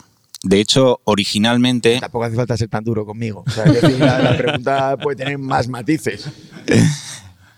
[0.44, 3.44] De hecho, originalmente Tampoco hace falta ser tan duro conmigo.
[3.48, 6.30] O sea, la, la pregunta puede tener más matices.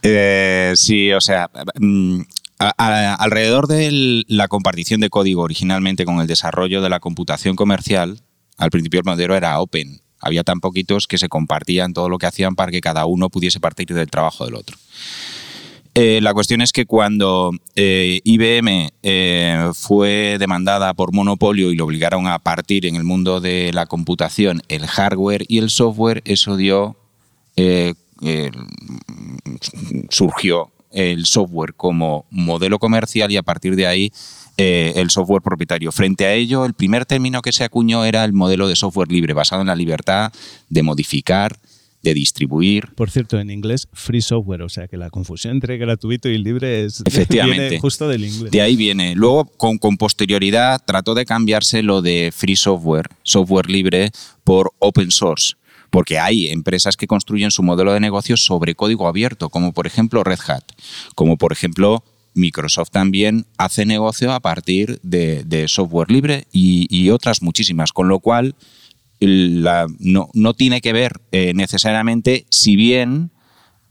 [0.01, 2.21] Eh, sí, o sea, mm,
[2.59, 7.57] a- a- alrededor de la compartición de código originalmente con el desarrollo de la computación
[7.57, 8.21] comercial,
[8.57, 9.99] al principio el modelo era open.
[10.19, 13.59] Había tan poquitos que se compartían todo lo que hacían para que cada uno pudiese
[13.59, 14.77] partir del trabajo del otro.
[15.95, 21.85] Eh, la cuestión es que cuando eh, IBM eh, fue demandada por monopolio y lo
[21.85, 26.55] obligaron a partir en el mundo de la computación el hardware y el software, eso
[26.55, 26.95] dio
[30.09, 34.13] surgió el software como modelo comercial y a partir de ahí
[34.61, 35.89] eh, el software propietario.
[35.93, 39.33] Frente a ello, el primer término que se acuñó era el modelo de software libre,
[39.33, 40.33] basado en la libertad
[40.67, 41.57] de modificar,
[42.03, 42.89] de distribuir.
[42.93, 46.83] Por cierto, en inglés, free software, o sea que la confusión entre gratuito y libre
[46.83, 47.61] es Efectivamente.
[47.61, 48.51] viene justo del inglés.
[48.51, 49.15] De ahí viene.
[49.15, 54.11] Luego, con, con posterioridad, trató de cambiarse lo de free software, software libre,
[54.43, 55.55] por open source.
[55.89, 60.21] Porque hay empresas que construyen su modelo de negocio sobre código abierto, como por ejemplo
[60.25, 60.65] Red Hat,
[61.15, 67.41] como por ejemplo Microsoft también hace negocio a partir de, software libre y, y otras
[67.41, 67.91] muchísimas.
[67.91, 68.55] Con lo cual,
[69.19, 73.31] la- no, no tiene que ver eh, necesariamente si bien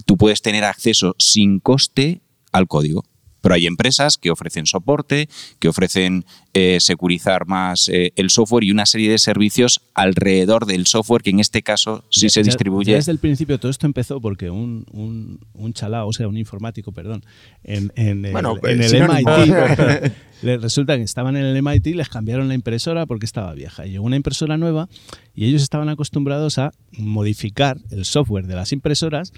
[0.07, 2.21] tú puedes tener acceso sin coste
[2.53, 3.05] al código.
[3.49, 5.27] Pero hay empresas que ofrecen soporte,
[5.59, 10.87] que ofrecen eh, securizar más eh, el software y una serie de servicios alrededor del
[10.87, 12.91] software que en este caso sí Ya- se distribuye.
[12.91, 16.37] ya desde el principio todo esto empezó porque un, un, un chalao, o sea, un
[16.37, 17.25] informático, perdón,
[17.65, 18.93] en, en el, Bueno, en el.
[19.09, 23.87] MIT, le resulta que estaban en el MIT, les cambiaron la impresora porque estaba vieja.
[23.87, 24.89] Y llegó una impresora nueva
[25.35, 29.33] y ellos estaban acostumbrados a modificar el software de las impresoras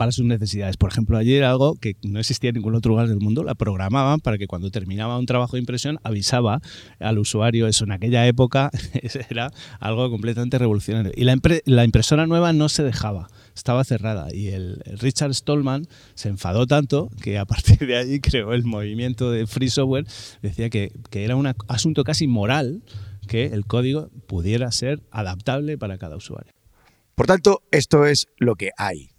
[0.00, 0.78] para sus necesidades.
[0.78, 4.20] Por ejemplo, ayer algo que no existía en ningún otro lugar del mundo, la programaban
[4.20, 6.62] para que cuando terminaba un trabajo de impresión avisaba
[7.00, 7.66] al usuario.
[7.66, 8.70] Eso en aquella época
[9.28, 11.12] era algo completamente revolucionario.
[11.14, 14.34] Y la, impre- la impresora nueva no se dejaba, estaba cerrada.
[14.34, 19.30] Y el, Richard Stallman se enfadó tanto que a partir de ahí creó el movimiento
[19.30, 20.06] de Free Software.
[20.40, 22.82] Decía que era un asunto casi moral
[23.28, 26.54] que el código pudiera ser adaptable para cada usuario.
[27.14, 29.09] Por tanto, esto es lo que hay.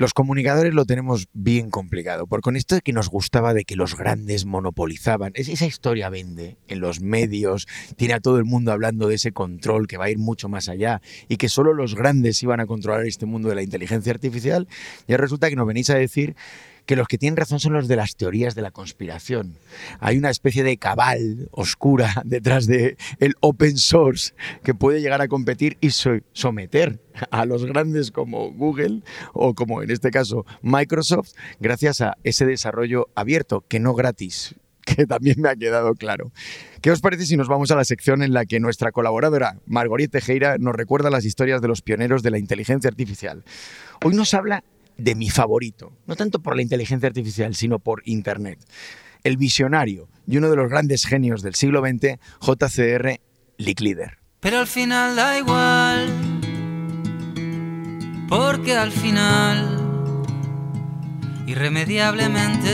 [0.00, 3.76] Los comunicadores lo tenemos bien complicado, porque con esto de que nos gustaba de que
[3.76, 8.72] los grandes monopolizaban, es- esa historia vende en los medios, tiene a todo el mundo
[8.72, 11.94] hablando de ese control que va a ir mucho más allá y que solo los
[11.94, 14.68] grandes iban a controlar este mundo de la inteligencia artificial,
[15.06, 16.34] y resulta que nos venís a decir
[16.90, 19.54] que los que tienen razón son los de las teorías de la conspiración.
[20.00, 25.28] Hay una especie de cabal oscura detrás de el open source que puede llegar a
[25.28, 26.98] competir y someter
[27.30, 29.02] a los grandes como Google
[29.34, 35.06] o como en este caso Microsoft gracias a ese desarrollo abierto, que no gratis, que
[35.06, 36.32] también me ha quedado claro.
[36.80, 40.10] ¿Qué os parece si nos vamos a la sección en la que nuestra colaboradora, Margorit
[40.10, 43.44] Tejera, nos recuerda las historias de los pioneros de la inteligencia artificial?
[44.02, 44.64] Hoy nos habla
[45.00, 48.58] de mi favorito, no tanto por la inteligencia artificial, sino por Internet.
[49.22, 53.20] El visionario y uno de los grandes genios del siglo XX, JCR
[53.58, 54.18] Licklider.
[54.40, 56.08] Pero al final da igual,
[58.28, 60.22] porque al final,
[61.46, 62.70] irremediablemente,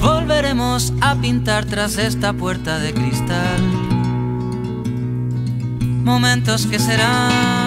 [0.00, 3.86] volveremos a pintar tras esta puerta de cristal
[6.06, 7.65] momentos que serán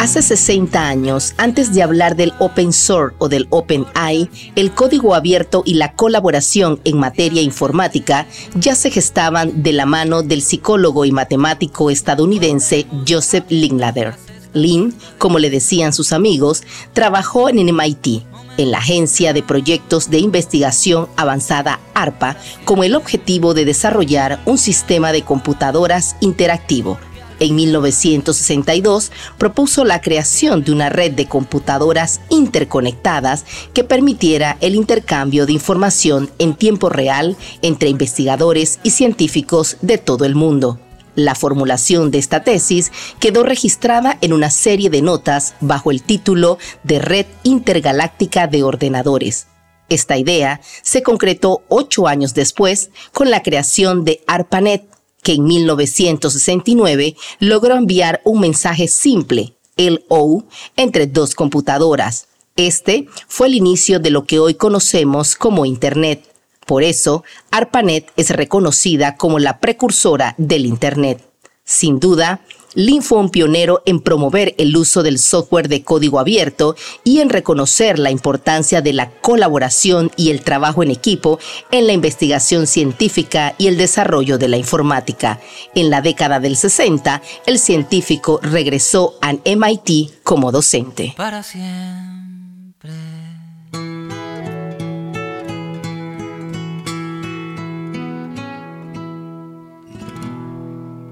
[0.00, 5.14] Hace 60 años, antes de hablar del open source o del open AI, el código
[5.14, 11.04] abierto y la colaboración en materia informática ya se gestaban de la mano del psicólogo
[11.04, 14.14] y matemático estadounidense Joseph Linklater.
[14.54, 18.24] Lin, como le decían sus amigos, trabajó en MIT,
[18.56, 24.58] en la Agencia de Proyectos de Investigación Avanzada ARPA, con el objetivo de desarrollar un
[24.58, 26.98] sistema de computadoras interactivo
[27.40, 35.46] en 1962 propuso la creación de una red de computadoras interconectadas que permitiera el intercambio
[35.46, 40.78] de información en tiempo real entre investigadores y científicos de todo el mundo.
[41.14, 46.58] La formulación de esta tesis quedó registrada en una serie de notas bajo el título
[46.82, 49.46] de Red Intergaláctica de Ordenadores.
[49.88, 54.84] Esta idea se concretó ocho años después con la creación de ARPANET,
[55.26, 60.44] que en 1969 logró enviar un mensaje simple, el O,
[60.76, 62.28] entre dos computadoras.
[62.54, 66.22] Este fue el inicio de lo que hoy conocemos como Internet.
[66.64, 71.28] Por eso, ARPANET es reconocida como la precursora del Internet.
[71.64, 72.42] Sin duda,
[72.76, 77.30] Lin fue un pionero en promover el uso del software de código abierto y en
[77.30, 81.38] reconocer la importancia de la colaboración y el trabajo en equipo
[81.70, 85.40] en la investigación científica y el desarrollo de la informática.
[85.74, 91.14] En la década del 60, el científico regresó a MIT como docente.
[91.16, 92.92] Para siempre.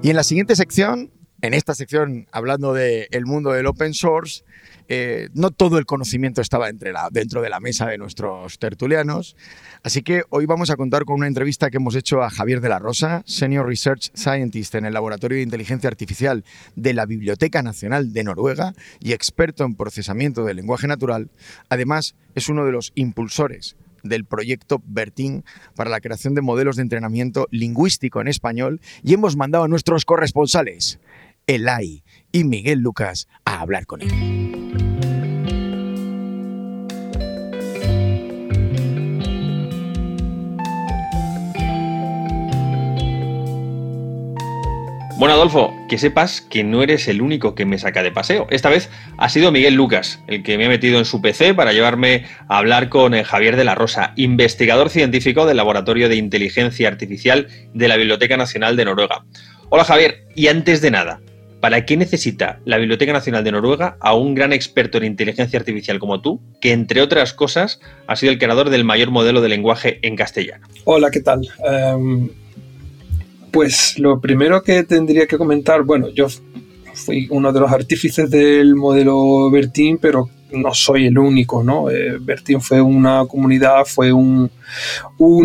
[0.03, 1.14] Y en la siguiente sección
[1.45, 4.43] en esta sección, hablando del mundo del open source,
[4.87, 6.71] eh, no todo el conocimiento estaba
[7.11, 9.35] dentro de la mesa de nuestros tertulianos.
[9.83, 12.69] Así que hoy vamos a contar con una entrevista que hemos hecho a Javier de
[12.69, 16.43] la Rosa, Senior Research Scientist en el Laboratorio de Inteligencia Artificial
[16.75, 21.29] de la Biblioteca Nacional de Noruega y experto en procesamiento del lenguaje natural.
[21.69, 25.43] Además, es uno de los impulsores del proyecto Bertín
[25.75, 30.05] para la creación de modelos de entrenamiento lingüístico en español y hemos mandado a nuestros
[30.05, 30.99] corresponsales
[31.47, 34.45] Elai y Miguel Lucas a hablar con él.
[45.17, 48.47] Bueno, Adolfo, que sepas que no eres el único que me saca de paseo.
[48.49, 51.71] Esta vez ha sido Miguel Lucas, el que me ha metido en su PC para
[51.71, 56.89] llevarme a hablar con eh, Javier de la Rosa, investigador científico del Laboratorio de Inteligencia
[56.89, 59.23] Artificial de la Biblioteca Nacional de Noruega.
[59.69, 61.21] Hola Javier, y antes de nada,
[61.65, 65.97] ¿Para qué necesita la Biblioteca Nacional de Noruega a un gran experto en inteligencia artificial
[65.97, 69.97] como tú, que entre otras cosas ha sido el creador del mayor modelo de lenguaje
[70.03, 70.67] en castellano?
[70.83, 71.41] Hola, ¿qué tal?
[71.67, 72.29] Em,
[73.49, 76.27] pues lo primero que tendría que comentar, bueno, yo
[76.93, 81.89] fui uno de los artífices del modelo Bertin, pero no soy el único, ¿no?
[81.89, 84.49] Eh, Bertin fue una comunidad, fue un,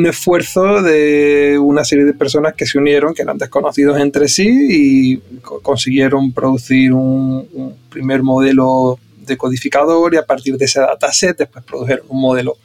[0.06, 5.16] esfuerzo de una serie de personas que se unieron, que eran desconocidos entre sí y
[5.62, 11.64] consiguieron producir un, un primer modelo de codificador y a partir de ese dataset después
[11.64, 12.56] produjeron un modelo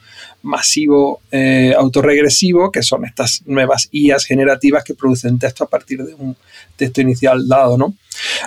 [0.42, 6.14] masivo eh, autorregresivo, que son estas nuevas IAs generativas que producen texto a partir de
[6.14, 6.36] un
[6.76, 7.76] texto inicial dado.
[7.76, 7.94] ¿no?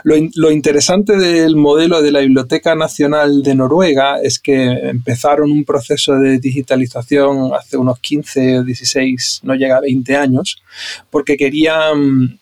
[0.03, 6.15] Lo, interesante del modelo de la Biblioteca Nacional de Noruega es que empezaron un proceso
[6.15, 10.61] de digitalización hace unos 15 o 16, no llega a 20 años,
[11.09, 12.39] porque querían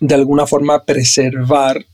[0.00, 1.84] de alguna forma preservar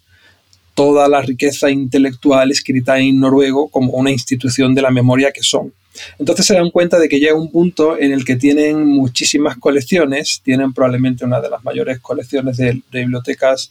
[0.74, 5.72] toda la riqueza intelectual escrita en noruego como una institución de la memoria que son.
[6.18, 10.40] Entonces se dan cuenta de que llega un punto en el que tienen muchísimas colecciones,
[10.44, 13.70] tienen probablemente una de las mayores colecciones de, bibliotecas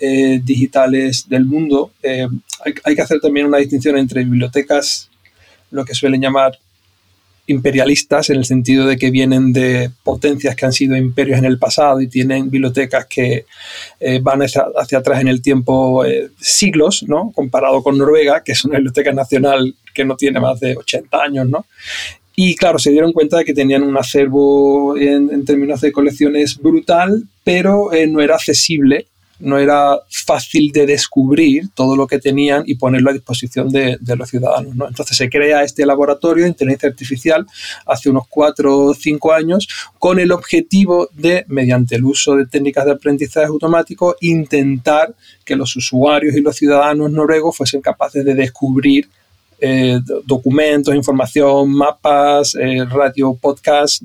[0.00, 1.92] eh, digitales del mundo.
[2.02, 2.26] Eh,
[2.64, 5.10] hay, hay, que hacer también una distinción entre bibliotecas,
[5.70, 6.58] lo que suelen llamar
[7.50, 11.58] imperialistas en el sentido de que vienen de potencias que han sido imperios en el
[11.58, 13.44] pasado y tienen bibliotecas que
[13.98, 14.64] eh, van hacia,
[14.98, 17.32] atrás en el tiempo eh, siglos, ¿no?
[17.34, 21.48] Comparado con Noruega, que es una biblioteca nacional que no tiene más de 80 años,
[21.48, 21.66] ¿no?
[22.36, 27.24] Y claro, se dieron cuenta de que tenían un acervo en, términos de colecciones brutal,
[27.44, 29.06] pero eh, no era accesible
[29.40, 34.28] no era fácil de descubrir todo lo que tenían y ponerlo a disposición de, los
[34.28, 34.76] ciudadanos.
[34.76, 34.88] ¿no?
[34.88, 37.46] Entonces se crea este laboratorio de inteligencia artificial
[37.86, 42.84] hace unos cuatro o cinco años con el objetivo de, mediante el uso de técnicas
[42.84, 49.08] de aprendizaje automático, intentar que los usuarios y los ciudadanos noruegos fuesen capaces de descubrir
[49.62, 54.02] eh, documentos, información, mapas, eh, radio, podcast,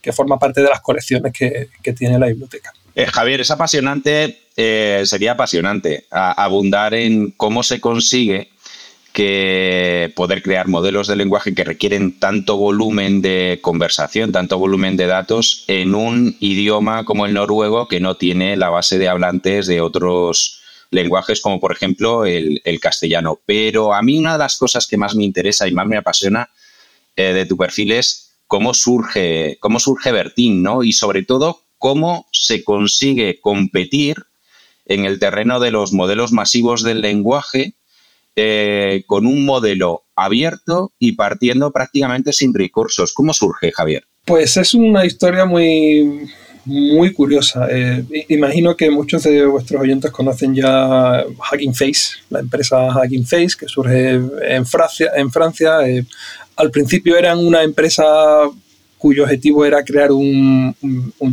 [0.00, 2.72] que forma parte de las colecciones que tiene la biblioteca.
[2.94, 8.50] Eh, Javier, es apasionante, eh, sería apasionante abundar en cómo se consigue
[9.12, 15.06] que poder crear modelos de lenguaje que requieren tanto volumen de conversación, tanto volumen de
[15.06, 19.80] datos en un idioma como el noruego que no tiene la base de hablantes de
[19.80, 23.40] otros lenguajes como por ejemplo el, castellano.
[23.46, 26.50] Pero a mí una de las cosas que más me interesa y más me apasiona
[27.16, 30.82] eh, de tu perfil es cómo surge, cómo surge Bertín, ¿no?
[30.82, 34.26] Y sobre todo cómo se consigue competir
[34.84, 37.74] en el terreno de los modelos masivos del lenguaje
[38.36, 43.14] eh, con un modelo abierto y partiendo prácticamente sin recursos.
[43.14, 44.04] ¿Cómo surge, Javier?
[44.26, 46.28] Pues es una historia muy,
[46.66, 47.66] muy curiosa.
[47.70, 53.56] Eh, imagino que muchos de vuestros oyentes conocen ya Hugging Face, la empresa Hugging Face,
[53.58, 55.12] que surge en Francia.
[55.16, 55.88] En Francia.
[55.88, 56.04] Eh,
[56.56, 58.04] al principio eran una empresa
[59.00, 60.76] cuyo objetivo era crear un,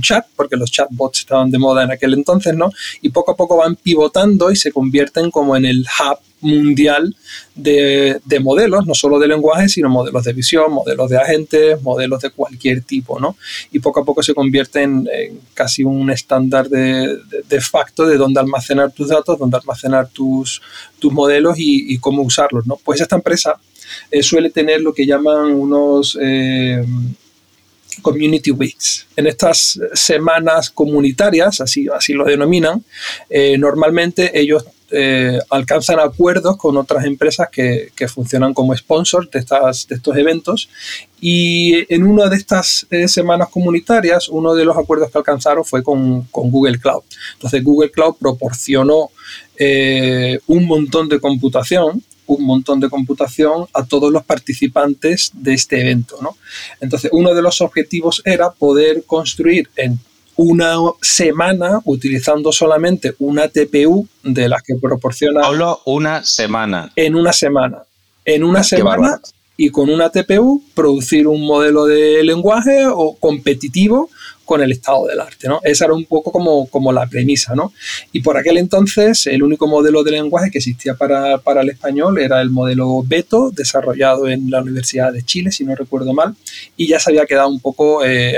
[0.01, 2.71] chat, porque los chatbots estaban de moda en aquel entonces, ¿no?
[3.01, 7.13] Y poco a poco van pivotando y se convierten como en el hub mundial
[7.55, 12.29] de, modelos, no solo de lenguaje, sino modelos de visión, modelos de agentes, modelos de
[12.29, 13.35] cualquier tipo, ¿no?
[13.73, 18.93] Y poco a poco se convierten en, casi un estándar de, facto de dónde almacenar
[18.93, 20.61] tus datos, dónde almacenar tus,
[20.99, 22.79] tus modelos y, cómo usarlos, ¿no?
[22.81, 23.59] Pues esta empresa
[24.09, 26.17] eh, suele tener lo que llaman unos...
[26.21, 26.85] Eh,
[28.01, 29.07] Community Weeks.
[29.15, 32.83] En estas semanas comunitarias, así, así lo denominan,
[33.29, 39.87] eh, normalmente ellos eh, alcanzan acuerdos con otras empresas que, funcionan como sponsors de, estas,
[39.87, 40.69] de estos eventos
[41.19, 45.83] y en una de estas eh, semanas comunitarias uno de los acuerdos que alcanzaron fue
[45.83, 47.03] con, con Google Cloud.
[47.33, 49.11] Entonces Google Cloud proporcionó
[50.47, 56.17] un montón de computación un montón de computación a todos los participantes de este evento.
[56.21, 56.37] ¿no?
[56.79, 59.99] Entonces, uno de los objetivos era poder construir en
[60.35, 65.43] una semana utilizando solamente una TPU de las que proporciona.
[65.43, 66.91] Solo una semana.
[66.95, 67.83] En una semana.
[68.23, 69.19] En una semana
[69.57, 74.09] y con una TPU producir un modelo de lenguaje o competitivo
[74.47, 75.59] con el estado del arte, ¿no?
[75.61, 77.73] Esa era un poco como, como la premisa, ¿no?
[78.13, 82.41] Y por aquel entonces el único modelo de lenguaje que existía para, el español era
[82.41, 86.33] el modelo Beto, desarrollado en la Universidad de Chile, si no recuerdo mal,
[86.77, 88.37] y ya se había quedado un poco eh,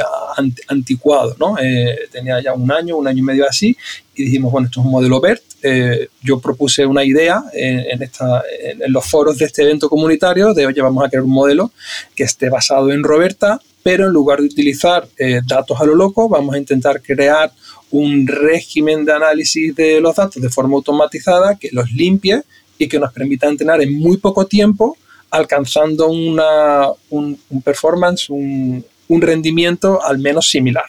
[0.68, 1.58] anticuado, ¿no?
[1.62, 3.78] Eh, tenía ya un año, un año y medio así,
[4.16, 5.44] y dijimos, bueno, esto es un modelo BERT.
[5.62, 10.66] Eh, yo propuse una idea en, esta, en, los foros de este evento comunitario de,
[10.66, 11.72] oye, vamos a crear un modelo
[12.16, 16.28] que esté basado en Roberta, pero en lugar de utilizar eh, datos a lo loco,
[16.28, 17.52] vamos a intentar crear
[17.92, 22.44] un régimen de análisis de los datos de forma automatizada que los limpie
[22.78, 24.98] y que nos permita entrenar en muy poco tiempo,
[25.32, 30.86] alcanzando una, un, performance, un, un rendimiento al menos similar.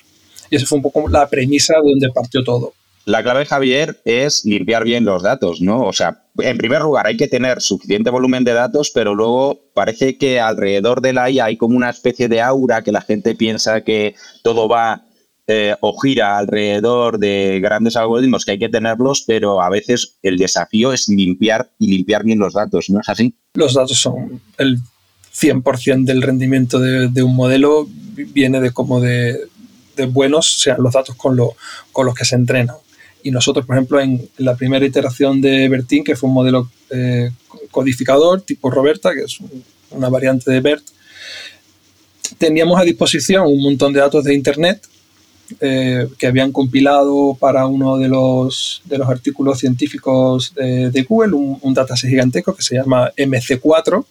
[0.50, 2.74] Y esa fue un poco la premisa de donde partió todo.
[3.06, 5.84] La clave, Javier, es limpiar bien los datos, ¿no?
[5.84, 10.16] O sea, en primer lugar, hay que tener suficiente volumen de datos, pero luego parece
[10.16, 14.14] que alrededor de la hay como una especie de aura que la gente piensa que
[14.42, 15.04] todo va
[15.46, 20.36] eh, o gira alrededor de grandes algoritmos que hay que tenerlos, pero a veces el
[20.36, 23.34] desafío es limpiar y limpiar bien los datos, ¿no es así?
[23.54, 24.78] Los datos son el
[25.34, 29.48] 100% del rendimiento de, un modelo, viene de cómo de,
[30.08, 31.36] buenos sean los datos con,
[31.90, 32.76] con los que se entrenan.
[33.22, 37.30] Y nosotros, por ejemplo, en la primera iteración de Bertin, que fue un modelo eh,
[37.70, 39.38] codificador tipo Roberta, que es
[39.90, 40.84] una variante de BERT,
[42.38, 44.86] teníamos a disposición un montón de datos de Internet
[45.60, 51.58] eh, que habían compilado para uno de los, de los artículos científicos de, Google, un,
[51.60, 54.04] un dataset gigantesco que se llama MC4,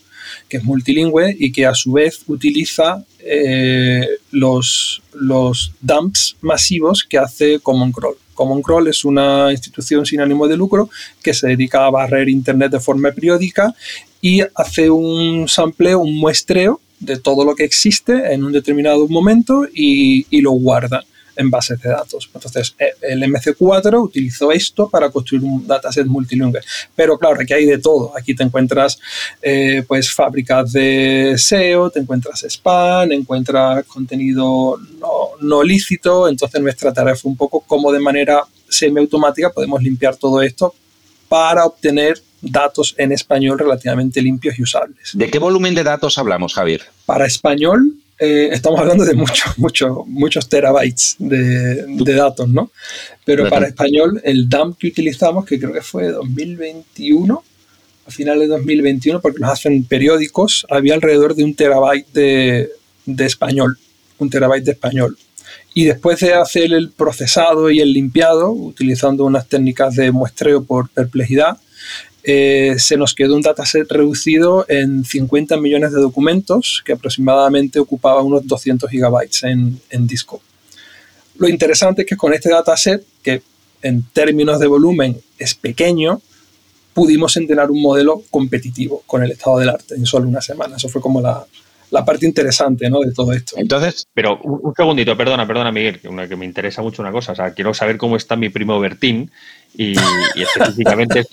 [0.47, 7.17] que es multilingüe y que a su vez utiliza eh, los, los dumps masivos que
[7.17, 8.15] hace Common Crawl.
[8.39, 10.89] Common Crawl es una institución sin ánimo de lucro
[11.21, 13.75] que se dedica a barrer Internet de forma periódica
[14.21, 19.67] y hace un sampleo, un muestreo de todo lo que existe en un determinado momento
[19.73, 21.03] y, y lo guarda
[21.39, 22.29] en bases de datos.
[22.33, 26.59] Entonces, eh, el MC4 utilizó esto para construir un dataset multilingüe.
[26.95, 28.11] Pero claro, aquí hay de todo.
[28.15, 28.99] Aquí te encuentras
[29.41, 36.27] eh, pues fábricas de SEO, te encuentras spam, encuentras contenido no, no lícito.
[36.27, 40.75] Entonces, nuestra tarea fue un poco cómo de manera semiautomática podemos limpiar todo esto
[41.29, 45.11] para obtener datos en español relativamente limpios y usables.
[45.13, 46.83] ¿De qué volumen de datos hablamos, Javier?
[47.05, 52.71] Para español, eh, estamos hablando de muchos, muchos, muchos terabytes de, de, datos, ¿no?
[53.23, 57.43] Pero para español, el dump que utilizamos, que creo que fue 2021,
[58.05, 62.69] a finales de 2021, porque los hacen periódicos, había alrededor de un terabyte de,
[63.05, 63.77] de español,
[64.17, 65.17] un terabyte de español.
[65.73, 70.89] Y después de hacer el procesado y el limpiado, utilizando unas técnicas de muestreo por
[70.89, 71.57] perplejidad,
[72.23, 78.21] eh, se nos quedó un dataset reducido en 50 millones de documentos que aproximadamente ocupaba
[78.21, 80.41] unos 200 gigabytes en, en disco.
[81.37, 83.41] Lo interesante es que con este dataset, que
[83.81, 86.21] en términos de volumen es pequeño,
[86.93, 90.75] pudimos entrenar un modelo competitivo con el estado del arte en solo una semana.
[90.75, 91.45] Eso fue como la,
[91.91, 92.99] la parte interesante ¿no?
[92.99, 93.55] de todo esto.
[93.57, 97.11] Entonces, pero un, un segundito, perdona, perdona, Miguel, que, una, que, me interesa mucho una
[97.11, 97.31] cosa.
[97.31, 99.31] O sea, quiero saber cómo está mi primo Bertín
[99.75, 99.93] y,
[100.35, 101.25] y específicamente,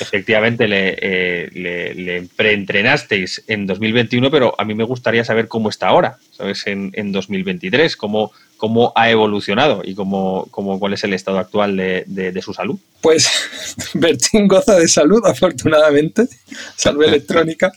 [0.00, 5.70] efectivamente, le, eh, le, le, preentrenasteis en 2021, pero a mí me gustaría saber cómo
[5.70, 6.66] está ahora, ¿sabes?
[6.66, 11.76] En, en 2023, cómo, cómo ha evolucionado y cómo, cómo, cuál es el estado actual
[11.76, 12.78] de, de, de su salud.
[13.00, 13.28] Pues
[13.94, 16.28] Bertín goza de salud, afortunadamente,
[16.76, 17.72] salud electrónica.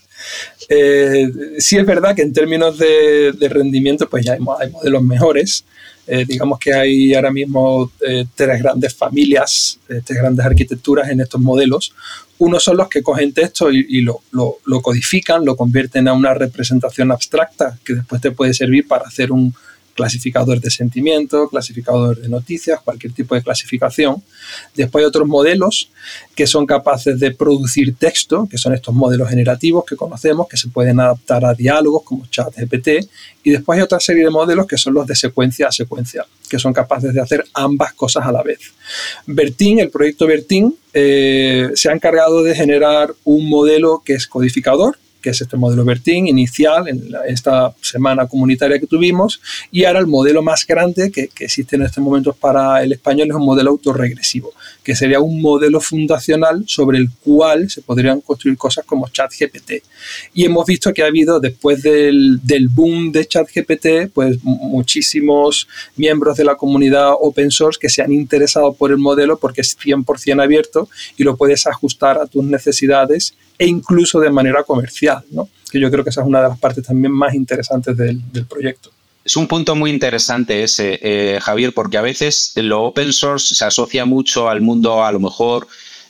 [0.68, 5.02] Eh, sí es verdad que en términos de, de rendimiento, pues ya hay, hay modelos
[5.02, 5.64] mejores.
[6.06, 11.20] Eh, digamos que hay ahora mismo eh, tres grandes familias, eh, tres grandes arquitecturas en
[11.20, 11.92] estos modelos.
[12.38, 16.12] Unos son los que cogen texto y, y lo, lo, lo, codifican, lo convierten a
[16.12, 19.54] una representación abstracta que después te puede servir para hacer un
[20.00, 24.22] clasificador de sentimiento, clasificador de noticias, cualquier tipo de clasificación.
[24.74, 25.90] Después hay otros modelos
[26.34, 30.68] que son capaces de producir texto, que son estos modelos generativos que conocemos, que se
[30.68, 32.88] pueden adaptar a diálogos como ChatGPT.
[33.44, 36.58] Y después hay otra serie de modelos que son los de secuencia a secuencia, que
[36.58, 38.60] son capaces de hacer ambas cosas a la vez.
[39.26, 44.96] Bertin, el proyecto Bertin, eh, se ha encargado de generar un modelo que es codificador,
[45.20, 49.40] que es este modelo Bertin inicial en la, esta semana comunitaria que tuvimos,
[49.70, 53.28] y ahora el modelo más grande que, que, existe en estos momentos para el español
[53.28, 54.52] es un modelo autorregresivo,
[54.82, 59.72] que sería un modelo fundacional sobre el cual se podrían construir cosas como ChatGPT.
[60.34, 66.36] Y hemos visto que ha habido, después del, del boom de ChatGPT, pues muchísimos miembros
[66.36, 70.42] de la comunidad open source que se han interesado por el modelo porque es 100%
[70.42, 75.50] abierto y lo puedes ajustar a tus necesidades e incluso de manera comercial, ¿no?
[75.70, 78.46] que yo creo que esa es una de las partes también más interesantes del, del
[78.46, 78.90] proyecto.
[79.22, 83.64] Es un punto muy interesante ese, eh, Javier, porque a veces lo open source se
[83.66, 85.68] asocia mucho al mundo a lo mejor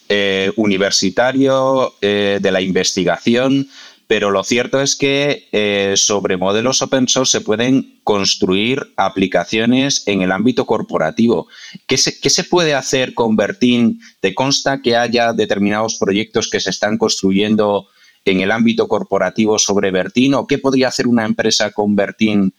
[0.08, 3.68] eh, universitario, eh, de la investigación,
[4.10, 10.22] pero lo cierto es que eh, sobre modelos open source se pueden construir aplicaciones en
[10.22, 11.46] el ámbito corporativo.
[11.86, 14.00] ¿Qué se, puede hacer con Bertin?
[14.18, 17.86] ¿Te consta que haya determinados proyectos que se están construyendo
[18.24, 20.34] en el ámbito corporativo sobre Bertin?
[20.34, 22.52] ¿O qué podría hacer una empresa con Bertin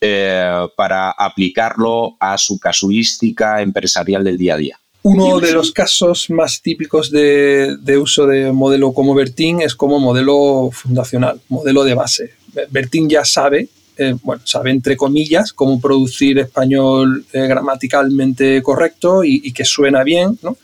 [0.00, 4.80] eh, para aplicarlo a su casuística empresarial del día a día?
[5.06, 10.00] Uno de los casos más típicos de, de, uso de modelo como Bertin es como
[10.00, 12.34] modelo fundacional, modelo de base.
[12.70, 19.42] Bertin ya sabe, eh, bueno, sabe entre comillas cómo producir español eh, gramaticalmente correcto y,
[19.44, 20.56] y, que suena bien, ¿no?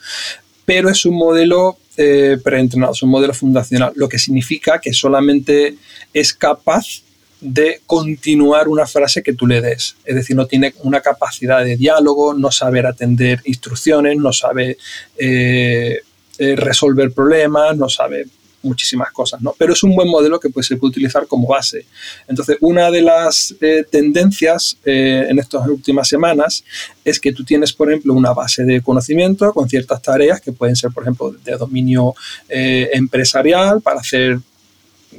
[0.64, 5.76] pero es un modelo eh, preentrenado, es un modelo fundacional, lo que significa que solamente
[6.12, 7.02] es capaz
[7.42, 9.96] de continuar una frase que tú le des.
[10.04, 14.78] Es decir, no tiene una capacidad de diálogo, no saber atender instrucciones, no sabe
[15.18, 15.98] eh,
[16.38, 18.26] eh, resolver problemas, no sabe
[18.62, 19.56] muchísimas cosas, ¿no?
[19.58, 21.84] Pero es un buen modelo que pues, se puede utilizar como base.
[22.28, 26.62] Entonces, una de las eh, tendencias en estas últimas semanas
[27.04, 30.76] es que tú tienes, por ejemplo, una base de conocimiento con ciertas tareas que pueden
[30.76, 32.14] ser, por ejemplo, de dominio
[32.48, 34.38] empresarial para hacer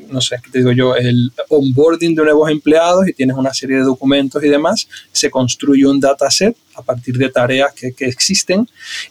[0.10, 0.96] no sé, ¿qué te digo yo?
[0.96, 5.86] El onboarding de nuevos empleados y tienes una serie de documentos y demás, se construye
[5.86, 8.68] un dataset a partir de tareas que, que existen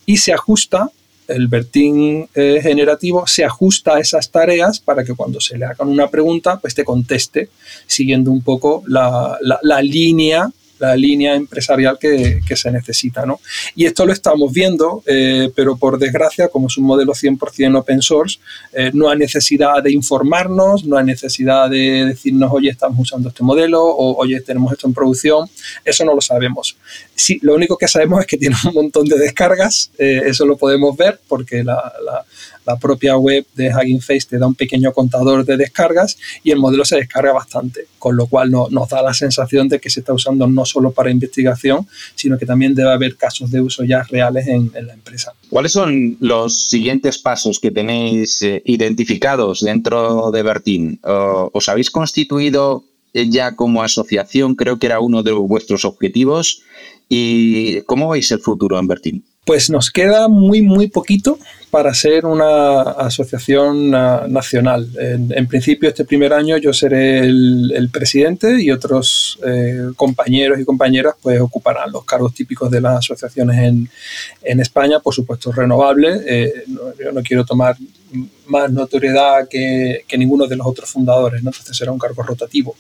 [0.07, 0.91] y se ajusta
[1.29, 5.89] el Bertin eh, generativo se ajusta a esas tareas para que cuando se le hagan
[5.89, 7.49] una pregunta, pues te conteste
[7.87, 10.51] siguiendo un poco la, la línea
[10.83, 13.25] la línea empresarial que, se necesita.
[13.25, 13.41] ¿no?
[13.75, 18.03] Y esto lo estamos viendo, eh, pero por desgracia, como es un modelo 100% open
[18.03, 18.39] source,
[18.73, 23.43] eh, no hay necesidad de informarnos, no hay necesidad de decirnos, oye, estamos usando este
[23.43, 25.49] modelo o oye, tenemos esto en producción.
[25.85, 26.77] Eso no lo sabemos.
[27.15, 30.57] Sí, lo único que sabemos es que tiene un montón de descargas, eh, eso lo
[30.57, 32.25] podemos ver porque la la
[32.81, 36.85] propia web de Hugging Face te da un pequeño contador de descargas y el modelo
[36.85, 40.13] se descarga bastante, con lo cual no, nos da la sensación de que se está
[40.13, 44.47] usando no solo para investigación, sino que también debe haber casos de uso ya reales
[44.47, 45.33] en, la empresa.
[45.49, 51.01] ¿Cuáles son los siguientes pasos que tenéis eh, identificados dentro de Bertin?
[51.03, 54.55] ¿Os habéis constituido ya como asociación?
[54.55, 56.63] Creo que era uno de vuestros objetivos.
[57.09, 59.25] ¿Y cómo veis el futuro en Bertin?
[59.45, 61.39] Pues nos queda muy, muy poquito
[61.73, 64.89] para ser una asociación nacional.
[64.99, 71.15] En, principio, este primer año yo seré el, presidente y otros eh, compañeros y compañeras
[71.21, 73.89] pues ocuparán los cargos típicos de las asociaciones en,
[74.43, 76.21] en España, por supuesto renovable.
[76.27, 76.65] Eh,
[77.03, 77.77] yo no quiero tomar
[78.47, 81.51] más notoriedad que, ninguno de los otros fundadores, ¿no?
[81.51, 82.77] entonces será un cargo rotativo.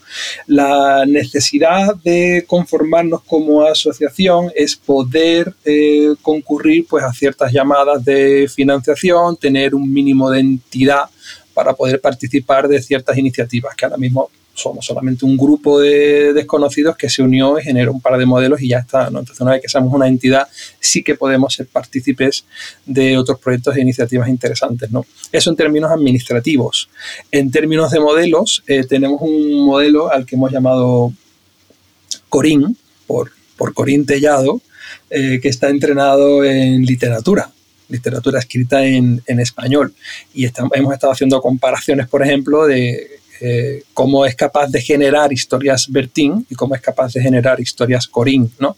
[0.47, 8.49] La necesidad de conformarnos como asociación es poder eh, concurrir pues, a ciertas llamadas de
[8.55, 11.05] financiación, tener un mínimo de entidad
[11.55, 16.97] para poder participar de ciertas iniciativas que ahora mismo somos solamente un grupo de desconocidos
[16.97, 19.07] que se unió y generó un par de modelos y ya está.
[19.07, 20.47] Entonces, una vez que seamos una entidad,
[20.79, 22.45] sí que podemos ser partícipes
[22.85, 24.91] de otros proyectos e iniciativas interesantes.
[24.91, 25.07] ¿no?
[25.31, 26.89] Eso en términos administrativos.
[27.31, 31.13] En términos de modelos, eh, tenemos un modelo al que hemos llamado
[32.29, 32.77] Corín,
[33.07, 34.61] por, por Corín Tellado,
[35.11, 37.51] eh, que está entrenado en literatura
[37.89, 39.95] literatura escrita en, en español.
[40.33, 45.87] Y hemos estado haciendo comparaciones, por ejemplo, de eh, cómo es capaz de generar historias
[45.91, 48.77] Bertín y cómo es capaz de generar historias Corín, ¿no?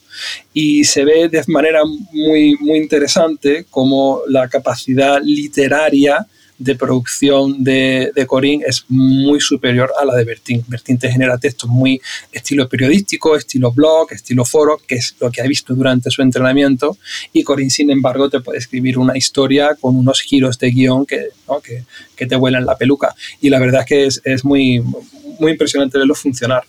[0.53, 6.27] Y se ve de manera muy, muy interesante cómo la capacidad literaria
[6.59, 10.65] de producción de, de Corín es muy superior a la de Bertín.
[10.69, 12.01] Bertín te genera textos muy
[12.33, 16.97] estilo periodístico, estilo blog, estilo foro, que es lo que ha visto durante su entrenamiento,
[17.33, 21.29] y Corín, sin embargo, te puede escribir una historia con unos giros de guion que,
[21.63, 21.85] que,
[22.17, 23.15] que te vuelan la peluca.
[23.41, 24.81] Y la verdad es que es, es muy,
[25.41, 26.65] muy impresionante verlo funcionar.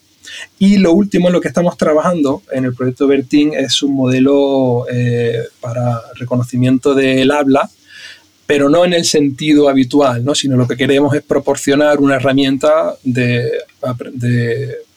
[0.58, 4.86] Y lo último en lo que estamos trabajando en el proyecto Bertín es un modelo
[4.92, 7.70] eh, para reconocimiento del habla
[8.46, 10.36] pero no en el sentido habitual, ¿no?
[10.36, 13.52] sino lo que queremos es proporcionar una herramienta de,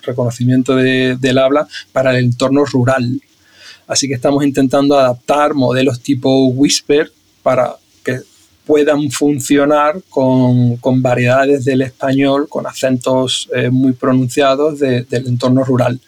[0.03, 3.21] reconocimiento del habla para el entorno rural.
[3.87, 7.11] Así que estamos intentando adaptar modelos tipo Whisper
[7.43, 8.21] para que
[8.67, 15.99] puedan funcionar con, variedades del español, con acentos eh, muy pronunciados del entorno rural,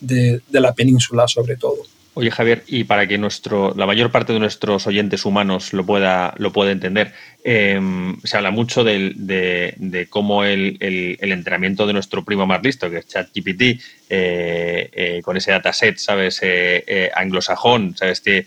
[0.00, 1.95] de la península sobre todo.
[2.18, 6.32] Oye, Javier, y para que nuestro, la mayor parte de nuestros oyentes humanos lo pueda,
[6.38, 7.12] lo pueda entender,
[7.44, 13.06] em, se habla mucho de, cómo el, entrenamiento de nuestro primo más listo, que es
[13.06, 16.40] ChatGPT, eh, eh, con ese dataset, ¿sabes?
[16.40, 18.22] Eh, anglosajón, ¿sabes?
[18.22, 18.46] Que,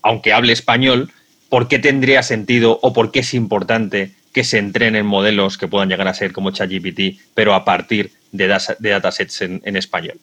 [0.00, 1.12] aunque hable español,
[1.50, 5.90] ¿por qué tendría sentido o por qué es importante que se entrenen modelos que puedan
[5.90, 10.18] llegar a ser como ChatGPT, pero a partir de, datasets en español?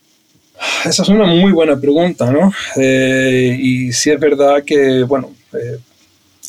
[0.85, 2.51] Esa es una muy buena pregunta, ¿no?
[2.75, 5.79] Eh, y sí es verdad que, bueno, eh,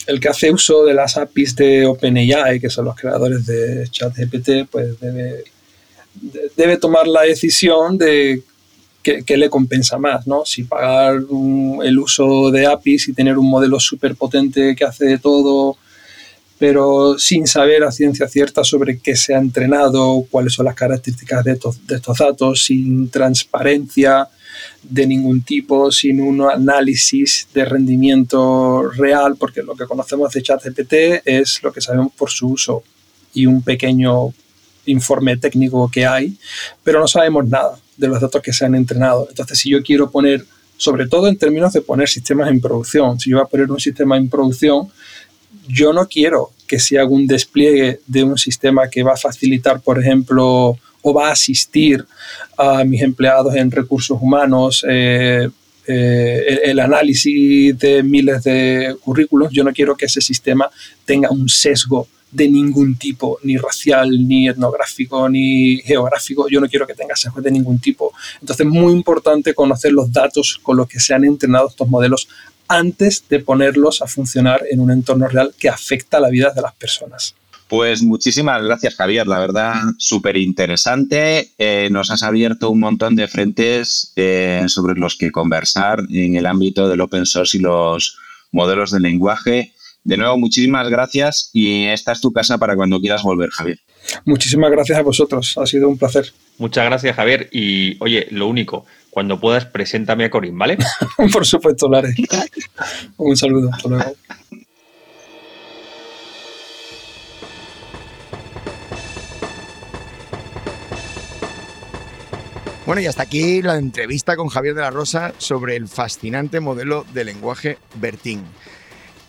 [0.06, 4.70] el que hace uso de las APIs de OpenAI, que son los creadores de ChatGPT,
[4.70, 5.44] pues debe,
[6.56, 8.42] debe tomar la decisión de
[9.02, 10.44] qué, le compensa más, ¿no?
[10.44, 15.18] Si pagar el uso de APIs y tener un modelo súper potente que hace de
[15.18, 15.76] todo
[16.62, 21.44] pero sin saber a ciencia cierta sobre qué se ha entrenado, cuáles son las características
[21.44, 24.28] de estos, datos, sin transparencia
[24.80, 30.92] de ningún tipo, sin un análisis de rendimiento real, porque lo que conocemos de ChatGPT
[31.24, 32.84] es lo que sabemos por su uso
[33.34, 34.32] y un pequeño
[34.86, 36.38] informe técnico que hay,
[36.84, 39.26] pero no sabemos nada de los datos que se han entrenado.
[39.28, 40.46] Entonces, si yo quiero poner,
[40.76, 43.80] sobre todo en términos de poner sistemas en producción, si yo voy a poner un
[43.80, 44.92] sistema en producción,
[45.72, 49.80] yo no quiero que se haga un despliegue de un sistema que va a facilitar,
[49.80, 52.04] por ejemplo, o va a asistir
[52.58, 55.48] a mis empleados en recursos humanos, eh,
[55.86, 59.50] eh, el, análisis de miles de currículos.
[59.50, 60.70] Yo no quiero que ese sistema
[61.04, 66.48] tenga un sesgo de ningún tipo, ni racial, ni etnográfico, ni geográfico.
[66.48, 68.12] Yo no quiero que tenga sesgo de ningún tipo.
[68.40, 72.28] Entonces es muy importante conocer los datos con los que se han entrenado estos modelos
[72.72, 76.62] antes de ponerlos a funcionar en un entorno real que afecta a la vida de
[76.62, 77.34] las personas.
[77.68, 79.26] Pues muchísimas gracias, Javier.
[79.26, 81.52] La verdad, súper interesante.
[81.56, 86.44] Eh, nos has abierto un montón de frentes eh, sobre los que conversar en el
[86.44, 88.18] ámbito del open source y los
[88.50, 89.72] modelos de lenguaje.
[90.04, 93.78] De nuevo, muchísimas gracias y esta es tu casa para cuando quieras volver, Javier.
[94.24, 95.56] Muchísimas gracias a vosotros.
[95.56, 96.32] Ha sido un placer.
[96.58, 97.48] Muchas gracias, Javier.
[97.52, 100.78] Y oye, lo único, cuando puedas, preséntame a Corín, ¿vale?
[101.34, 102.14] Por supuesto, lo haré.
[103.18, 103.68] Un saludo.
[103.70, 104.12] Hasta luego.
[112.86, 117.04] Bueno, y hasta aquí la entrevista con Javier de la Rosa sobre el fascinante modelo
[117.12, 118.42] de lenguaje Bertín.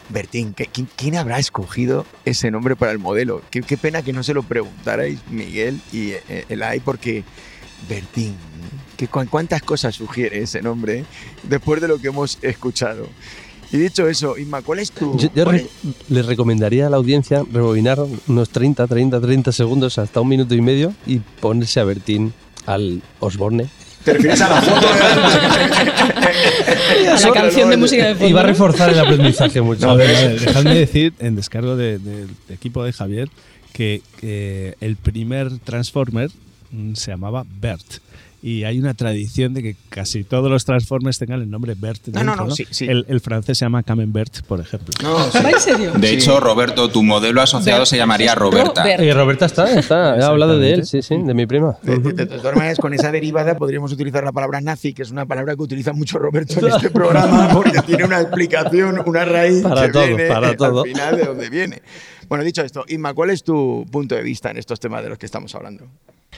[0.07, 3.41] Bertín, ¿quién, quién habrá escogido ese nombre para el modelo?
[3.51, 7.25] Qué, qué pena que no se lo preguntarais Miguel y eh, Elay, porque
[7.89, 8.33] Bertín,
[8.97, 11.05] ¿qué, cu- ¿cuántas cosas sugiere ese nombre eh?
[11.43, 13.07] después de lo que hemos escuchado?
[13.71, 15.17] Y dicho eso, Isma, ¿cuál es tu...?
[15.17, 15.65] Yo, yo re-
[16.09, 20.61] les recomendaría a la audiencia rebobinar unos 30, 30, 30 segundos hasta un minuto y
[20.61, 22.33] medio y ponerse a Bertín
[22.67, 23.67] al Osborne.
[24.05, 24.87] ¿Te refieres a la foto?
[27.13, 28.27] A la canción de música de fondo.
[28.29, 29.89] Y va a reforzar el aprendizaje mucho.
[29.89, 33.29] A ver, a ver, dejadme decir, en descargo de- del equipo de Javier,
[33.71, 36.29] que, que el primer Transformer
[36.95, 37.85] se llamaba Bert.
[38.45, 42.07] Y hay una tradición de que casi todos los Transformers tengan el nombre Bert.
[42.07, 42.83] No, no, dentro, no, sí, sí.
[42.89, 44.93] El, el francés se llama Camembert, por ejemplo.
[45.01, 45.37] No, sí.
[45.41, 45.93] ¿Va en serio?
[45.93, 47.89] De hecho, Roberto, tu modelo asociado Bert.
[47.89, 48.83] se llamaría Ro- Roberta.
[48.83, 49.01] Bert.
[49.01, 50.17] Y Roberta está, está.
[50.17, 51.77] He hablado de él, sí, sí, de mi prima.
[51.83, 55.11] De, de- de todas maneras, con esa derivada podríamos utilizar la palabra nazi, que es
[55.11, 59.61] una palabra que utiliza mucho Roberto en este programa, porque tiene una explicación, una raíz
[59.63, 60.83] Para que todo, viene para al todo.
[60.83, 61.81] final de donde viene.
[62.27, 65.17] Bueno, dicho esto, Inma, ¿cuál es tu punto de vista en estos temas de los
[65.17, 65.85] que estamos hablando?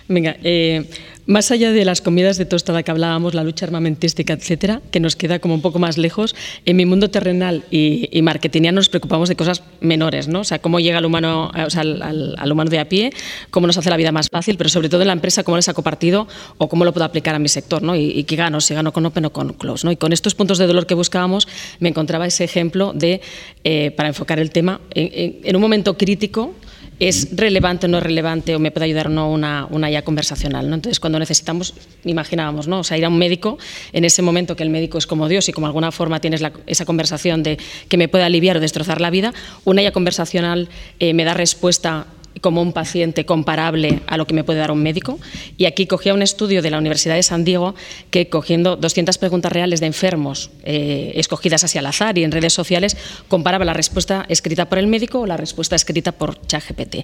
[0.07, 0.85] Venga, eh,
[1.25, 5.15] más allá de las comidas de tostada que hablábamos, la lucha armamentística, etcétera, que nos
[5.15, 6.35] queda como un poco más lejos,
[6.65, 10.41] en mi mundo terrenal y, y marketingiano nos preocupamos de cosas menores, ¿no?
[10.41, 13.11] O sea, cómo llega al humano, o sea, al, humano de a pie,
[13.49, 15.63] cómo nos hace la vida más fácil, pero sobre todo en la empresa, cómo le
[15.63, 16.27] saco partido
[16.57, 17.95] o cómo lo puedo aplicar a mi sector, ¿no?
[17.95, 19.91] Y, qué gano, si gano con Open o con Close, ¿no?
[19.91, 21.47] Y con estos puntos de dolor que buscábamos,
[21.79, 23.21] me encontraba ese ejemplo de,
[23.63, 26.53] eh, para enfocar el tema, en un momento crítico,
[26.99, 30.03] es relevante o no es relevante o me puede ayudar o no una, una ya
[30.03, 30.69] conversacional.
[30.69, 30.75] ¿no?
[30.75, 31.73] Entonces, cuando necesitamos,
[32.05, 32.79] imaginábamos, ¿no?
[32.79, 33.57] o sea, ir a un médico,
[33.91, 36.53] en ese momento que el médico es como Dios y como alguna forma tienes la-
[36.67, 37.57] esa conversación de
[37.89, 39.33] que me puede aliviar o destrozar la vida,
[39.65, 40.69] una ya conversacional
[40.99, 42.07] eh, me da respuesta
[42.45, 45.17] como un paciente comparable a lo que me puede dar un médico.
[45.57, 47.73] Y aquí cogía un estudio de la Universidad de San Diego
[48.11, 52.53] que, cogiendo 200 preguntas reales de enfermos eh, escogidas así al azar y en redes
[52.53, 52.97] sociales,
[53.29, 56.97] comparaba la respuesta escrita por el médico o la respuesta escrita por ChatGPT.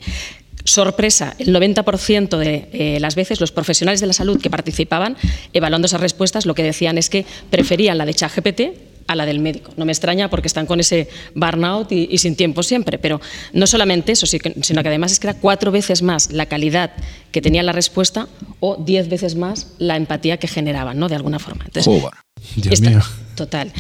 [0.64, 5.18] Sorpresa, el 90% de eh, las veces los profesionales de la salud que participaban
[5.54, 9.40] evaluando esas respuestas lo que decían es que preferían la de ChatGPT a la del
[9.40, 9.72] médico.
[9.78, 13.20] No me extraña porque están con ese burnout y, y sin tiempo siempre, pero
[13.54, 16.92] no solamente eso, sino que además es que era cuatro veces más la calidad
[17.32, 18.28] que tenía la respuesta
[18.60, 21.10] o diez veces más la empatía que generaban, ¿no?
[21.10, 21.66] De alguna forma.
[21.66, 22.12] Entonces, Joder,
[22.56, 23.00] Dios esta- mío.
[23.36, 23.72] total.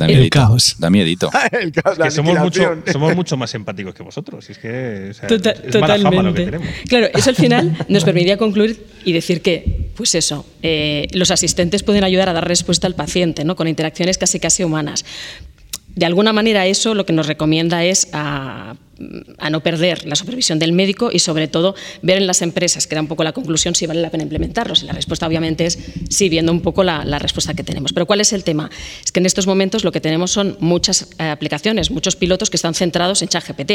[0.00, 0.38] Da El miedito.
[0.38, 0.76] caos.
[0.78, 1.30] Da miedito.
[1.52, 2.92] El caos, que somos mucho, aniquilación.
[2.92, 4.50] somos mucho más empáticos que vosotros.
[4.50, 6.44] Es que o sea, Tota- es mala fama lo que totalmente.
[6.44, 6.68] tenemos.
[6.88, 11.82] Claro, eso al final nos permitía concluir y decir que, pues eso, eh, los asistentes
[11.82, 13.56] pueden ayudar a dar respuesta al paciente, ¿no?
[13.56, 15.04] Con interacciones casi casi humanas.
[15.94, 18.74] De alguna manera eso lo que nos recomienda es a,
[19.38, 22.94] a no perder la supervisión del médico y sobre todo ver en las empresas, que
[22.94, 24.82] era un poco la conclusión, si vale la pena implementarlos.
[24.82, 25.78] Y la respuesta obviamente es
[26.08, 27.92] sí, viendo un poco la, la respuesta que tenemos.
[27.92, 28.70] Pero ¿cuál es el tema?
[29.04, 32.56] Es que en estos momentos lo que tenemos son muchas eh, aplicaciones, muchos pilotos que
[32.56, 33.72] están centrados en ChatGPT.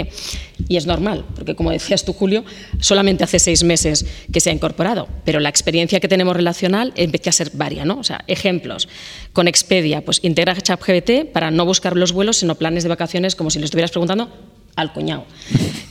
[0.68, 2.46] Y es normal, porque como decías tú, Julio,
[2.80, 7.30] solamente hace seis meses que se ha incorporado, pero la experiencia que tenemos relacional empieza
[7.30, 8.00] a ser varia, ¿no?
[8.00, 8.88] O sea, ejemplos.
[9.34, 13.50] Con Expedia, pues integra ChatGPT para no buscar los vuelos, sino planes de vacaciones como
[13.50, 14.30] si le estuvieras preguntando
[14.76, 15.26] al cuñado.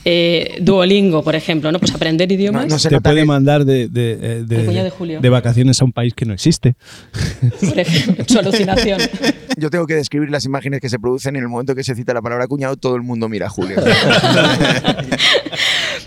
[0.07, 1.79] Eh, Duolingo, por ejemplo, ¿no?
[1.79, 2.67] Pues aprender idiomas.
[2.67, 5.19] No, no se Te puede que- mandar de, de, eh, de- de Julio.
[5.19, 6.75] de vacaciones a un país que no existe.
[7.59, 8.99] Por ejemplo, su alucinación.
[9.57, 12.13] Yo tengo que describir las imágenes que se producen en el momento que se cita
[12.13, 13.77] la palabra cuñado, todo el mundo mira a Julio.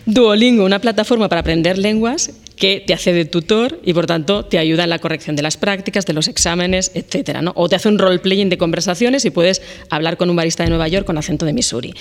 [0.07, 4.59] Duolingo, una plataforma para aprender lenguas que te hace de tutor y por tanto te
[4.59, 7.43] ayuda en la corrección de las prácticas, de los exámenes, etcétera.
[7.55, 10.89] O te hace un role-playing de conversaciones y puedes hablar con un barista de Nueva
[10.89, 11.95] York con acento de Missouri.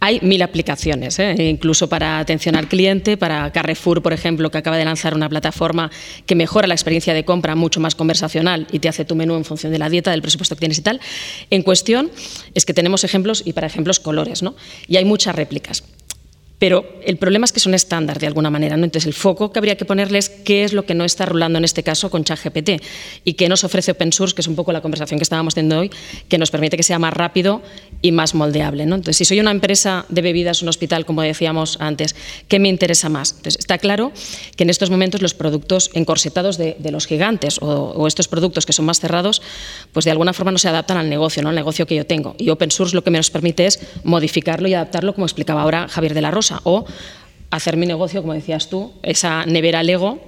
[0.00, 1.34] Hay mil aplicaciones, ¿eh?
[1.38, 5.90] incluso para atención al cliente, para Carrefour, por ejemplo, que acaba de lanzar una plataforma
[6.26, 9.44] que mejora la experiencia de compra mucho más conversacional y te hace tu menú en
[9.44, 11.00] función de la dieta, del presupuesto que tienes y tal.
[11.50, 12.10] En cuestión
[12.54, 14.54] es que tenemos ejemplos y para ejemplos colores, ¿no?
[14.86, 15.84] Y hay muchas réplicas.
[16.62, 18.76] Pero el problema es que son estándar de alguna manera.
[18.76, 18.84] ¿no?
[18.84, 21.64] Entonces, el foco que habría que ponerles qué es lo que no está rulando en
[21.64, 22.80] este caso con ChatGPT
[23.24, 25.80] y qué nos ofrece open source, que es un poco la conversación que estábamos teniendo
[25.80, 25.90] hoy,
[26.28, 27.62] que nos permite que sea más rápido
[28.00, 28.86] y más moldeable.
[28.86, 28.94] ¿no?
[28.94, 32.14] Entonces, si soy una empresa de bebidas, un hospital, como decíamos antes,
[32.46, 33.32] ¿qué me interesa más?
[33.32, 34.12] Entonces, está claro
[34.54, 38.72] que en estos momentos los productos encorsetados de, los gigantes o, o, estos productos que
[38.72, 39.42] son más cerrados,
[39.92, 41.48] pues de alguna forma no se adaptan al negocio, ¿no?
[41.48, 42.36] al negocio que yo tengo.
[42.38, 45.88] Y open source lo que me nos permite es modificarlo y adaptarlo, como explicaba ahora
[45.88, 46.84] Javier de la Rosa, o
[47.50, 50.20] hacer mi negocio, como decías tú, esa nevera Lego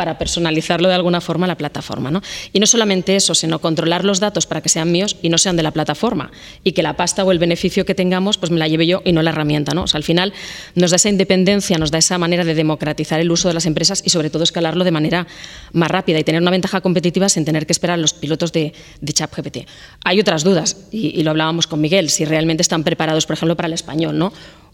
[0.00, 2.10] para personalizarlo de alguna forma a la plataforma.
[2.10, 2.22] ¿no?
[2.54, 5.56] Y no solamente eso, sino controlar los datos para que sean míos y no sean
[5.56, 6.30] de la plataforma
[6.64, 9.12] y que la pasta o el beneficio que tengamos pues me la lleve yo y
[9.12, 9.74] no la herramienta.
[9.74, 9.84] ¿no?
[9.92, 10.32] Al final
[10.74, 14.02] nos da esa independencia, nos da esa manera de democratizar el uso de las empresas
[14.02, 15.26] y sobre todo escalarlo de manera
[15.72, 18.72] más rápida y tener una ventaja competitiva sin tener que esperar a los pilotos de,
[19.02, 19.58] de ChatGPT.
[20.04, 23.54] Hay otras dudas y, y lo hablábamos con Miguel, si realmente están preparados, por ejemplo,
[23.54, 24.32] para el español, ¿no?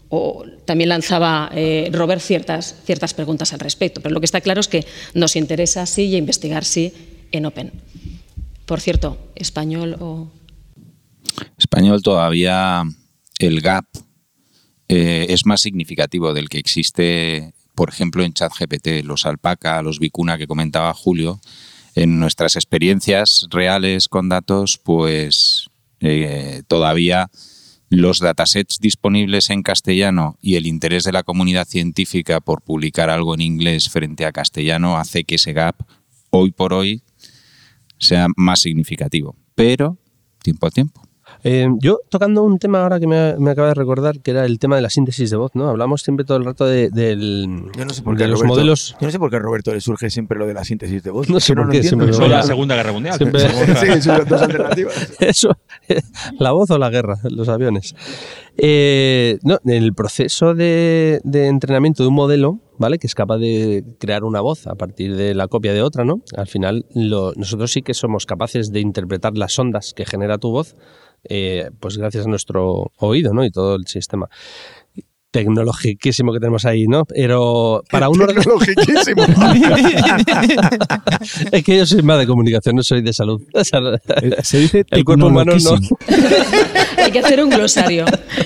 [0.09, 4.01] O también lanzaba eh, Robert ciertas, ciertas preguntas al respecto.
[4.01, 6.93] Pero lo que está claro es que nos interesa sí y investigar sí
[7.31, 7.71] en Open.
[8.65, 10.31] Por cierto, español o...
[11.57, 12.83] Español todavía
[13.39, 13.85] el gap
[14.89, 20.37] eh, es más significativo del que existe, por ejemplo, en ChatGPT, los alpaca, los vicuna
[20.37, 21.39] que comentaba Julio.
[21.95, 27.29] En nuestras experiencias reales con datos, pues eh, todavía
[27.89, 33.33] los datasets disponibles en castellano y el interés de la comunidad científica por publicar algo
[33.33, 35.75] en inglés frente a castellano hace que ese gap
[36.29, 37.01] hoy por hoy
[37.97, 39.35] sea más significativo.
[39.55, 39.97] Pero
[40.41, 41.06] tiempo a tiempo.
[41.49, 44.75] Eh, yo tocando un tema ahora que me, acaba de recordar, que era el tema
[44.75, 45.69] de la síntesis de voz, ¿no?
[45.69, 48.97] Hablamos siempre todo el rato de, del, yo no sé por qué los modelos.
[48.99, 51.09] Yo no sé por qué a Roberto le surge siempre lo de la síntesis de
[51.09, 51.29] voz.
[51.29, 51.83] No sé por qué.
[51.83, 53.17] Siempre la Segunda Guerra Mundial.
[53.79, 55.13] sí, son dos alternativas.
[55.21, 55.57] Eso,
[56.37, 57.95] la voz o la guerra, los aviones.
[58.57, 62.97] Eh, no, el proceso de, de entrenamiento de un modelo ¿vale?
[62.97, 66.21] Que es capaz de crear una voz a partir de la copia de otra, ¿no?
[66.35, 70.75] Al final, nosotros sí que somos capaces de interpretar las ondas que genera tu voz
[71.23, 73.43] eh, pues gracias a nuestro oído ¿no?
[73.43, 74.29] y todo el sistema
[75.37, 77.05] tecnologiquísimo que tenemos ahí, ¿no?
[77.05, 79.23] Pero para un Tecnologiquísimo.
[81.51, 83.41] es que yo soy más de comunicación, no soy de salud.
[83.53, 85.77] Eh, se dice el cuerpo humano no.
[86.97, 88.05] Hay que hacer un glosario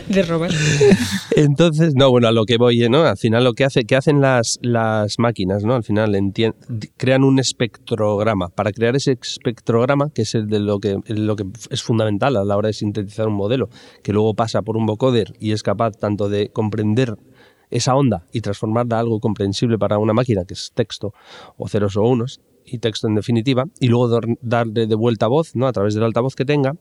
[0.10, 0.54] de Robert.
[1.36, 3.06] Entonces, no, bueno, a lo que voy, ¿no?
[3.06, 5.76] Al final lo que hace, que hacen las, las máquinas, ¿no?
[5.76, 6.16] Al final
[6.98, 8.50] crean un espectrograma.
[8.50, 12.44] Para crear ese espectrograma, que es el de lo que, lo que es fundamental a
[12.44, 13.70] la hora de sintetizar un modelo,
[14.04, 16.81] que luego pasa por un vocoder y es capaz tanto de comprender
[17.70, 21.14] esa onda y transformarla a algo comprensible para una máquina, que es texto
[21.58, 25.68] o ceros o unos, y texto en definitiva, y luego darle de vuelta voz, ¿no?
[25.68, 26.76] A través del altavoz que tenga.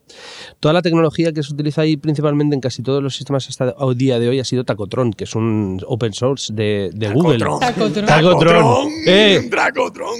[0.59, 3.97] Toda la tecnología que se utiliza ahí principalmente en casi todos los sistemas hasta el
[3.97, 7.39] día de hoy ha sido Tacotron, que es un open source de, de Google.
[7.59, 8.05] Tacotron.
[8.05, 8.89] Tacotron.
[9.07, 9.49] Eh,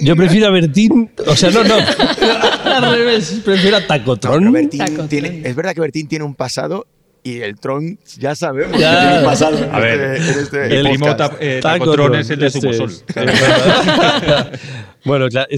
[0.02, 1.74] yo prefiero a Bertín, o sea, no, no.
[2.64, 4.56] Al revés, prefiero a Tacotron.
[4.56, 6.86] es verdad que Bertín tiene un pasado
[7.22, 8.90] y el Tron ya sabemos ya.
[8.90, 12.90] que tiene pasado a ver, este, este el limón eh, Tacotron es el de Zumosol.
[15.04, 15.48] bueno, claro,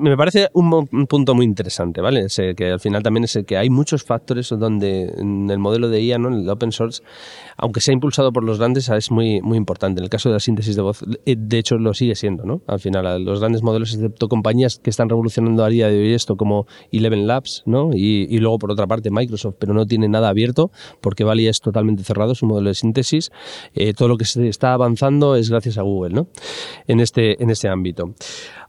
[0.00, 2.26] me parece un, punto muy interesante, ¿vale?
[2.56, 6.18] que al final también es que hay muchos factores donde en el modelo de IA,
[6.18, 6.28] ¿no?
[6.28, 7.02] en el open source,
[7.56, 10.00] aunque sea impulsado por los grandes, es muy, muy importante.
[10.00, 12.62] En el caso de la síntesis de voz, eh, de hecho lo sigue siendo, ¿no?
[12.66, 16.36] Al final, los grandes modelos, excepto compañías que están revolucionando a día de hoy esto,
[16.36, 17.90] como Eleven Labs, ¿no?
[17.92, 22.02] Y, luego, por otra parte, Microsoft, pero no tiene nada abierto, porque Vali es totalmente
[22.02, 23.30] cerrado, su modelo de síntesis.
[23.74, 26.28] Eh, todo lo que se está avanzando es gracias a Google, ¿no?
[26.86, 28.14] En este, en este ámbito.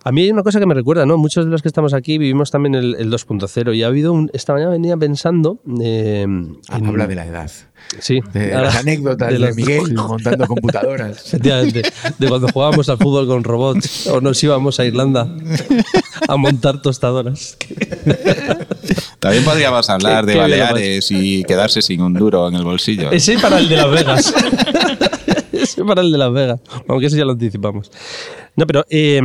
[0.03, 1.17] A mí hay una cosa que me recuerda, ¿no?
[1.17, 4.53] Muchos de los que estamos aquí vivimos también el, 2.0 y ha habido un, esta
[4.53, 5.59] mañana venía pensando...
[5.79, 6.25] Eh,
[6.69, 7.51] Habla de la edad.
[7.99, 8.19] Sí.
[8.33, 11.31] De las anécdotas de, Miguel montando computadoras.
[11.41, 11.83] De,
[12.17, 15.27] de, cuando jugábamos al fútbol con robots o nos íbamos a Irlanda
[16.27, 17.57] a montar tostadoras.
[19.19, 23.11] También podríamos hablar de Baleares y quedarse sin un duro en el bolsillo.
[23.11, 24.33] Ese para el de Las Vegas.
[25.51, 26.59] Ese para el de Las Vegas.
[26.87, 27.91] Aunque eso ya lo anticipamos.
[28.55, 29.21] No, pero eh,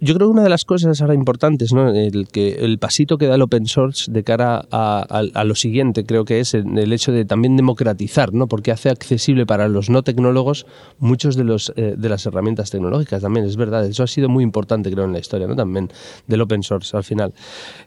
[0.00, 1.90] yo creo que una de las cosas ahora importantes, ¿no?
[1.90, 6.24] el, que, el pasito que da el open source de cara a, lo siguiente, creo
[6.24, 8.46] que es el, hecho de también democratizar, ¿no?
[8.46, 10.66] porque hace accesible para los no tecnólogos
[10.98, 13.84] muchos de, los, eh, de las herramientas tecnológicas también, es verdad.
[13.86, 15.56] Eso ha sido muy importante, creo, en la historia ¿no?
[15.56, 15.88] también
[16.26, 17.32] del open source al final.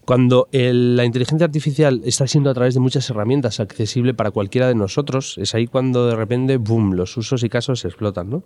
[0.05, 4.75] Cuando la inteligencia artificial está siendo a través de muchas herramientas accesible para cualquiera de
[4.75, 8.29] nosotros, es ahí cuando de repente, boom, los usos y casos explotan.
[8.29, 8.43] ¿no?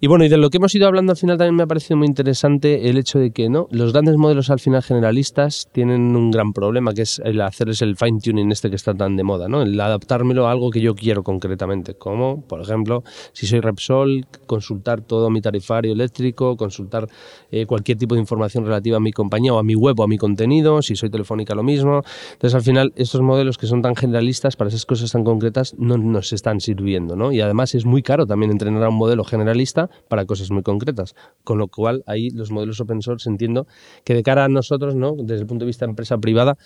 [0.00, 1.96] Y bueno, y de lo que hemos ido hablando al final también me ha parecido
[1.96, 6.30] muy interesante el hecho de que no, los grandes modelos al final generalistas tienen un
[6.30, 9.48] gran problema, que es el hacerles el fine tuning este que está tan de moda,
[9.48, 9.62] ¿no?
[9.62, 15.00] El adaptármelo a algo que yo quiero concretamente, como por ejemplo, si soy Repsol, consultar
[15.00, 17.08] todo mi tarifario eléctrico, consultar
[17.52, 20.08] eh, cualquier tipo de información relativa a mi compañía o a mi web o a
[20.08, 22.02] mi contenido, si soy telefónica lo mismo.
[22.32, 25.98] Entonces al final estos modelos que son tan generalistas para esas cosas tan concretas no
[25.98, 27.30] nos están sirviendo, ¿no?
[27.30, 31.14] Y además es muy caro también entrenar a un modelo generalista para cosas muy concretas,
[31.44, 33.66] con lo cual ahí los modelos open source entiendo
[34.04, 35.14] que de cara a nosotros, ¿no?
[35.16, 36.56] Desde el punto de vista de empresa privada,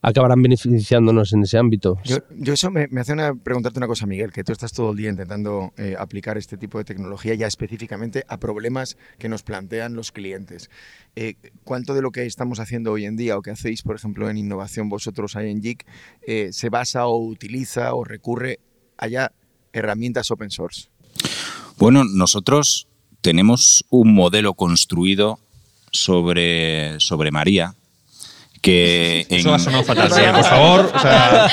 [0.00, 1.98] acabarán beneficiándonos en ese ámbito.
[2.04, 5.10] Yo, eso me, hace una, preguntarte una cosa, Miguel, que tú estás todo el día
[5.10, 10.10] intentando eh, aplicar este tipo de tecnología ya específicamente a problemas que nos plantean los
[10.10, 10.31] clientes.
[11.14, 14.30] Eh, ¿Cuánto de lo que estamos haciendo hoy en día o que hacéis, por ejemplo,
[14.30, 15.86] en innovación vosotros ahí en JIC,
[16.26, 18.60] eh, se basa o utiliza o recurre
[18.98, 19.30] a
[19.72, 20.88] herramientas open source?
[21.78, 22.88] Bueno, nosotros
[23.20, 25.38] tenemos un modelo construido
[25.90, 27.74] sobre, sobre María,
[28.62, 29.40] que en...
[29.40, 30.92] Eso ha sonado fatal, por favor.
[30.94, 31.50] O sea...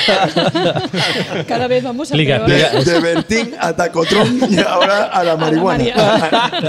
[1.46, 2.46] Cada vez vamos a peor.
[2.46, 5.84] De, de Bertín a Tacotron y ahora a la marihuana.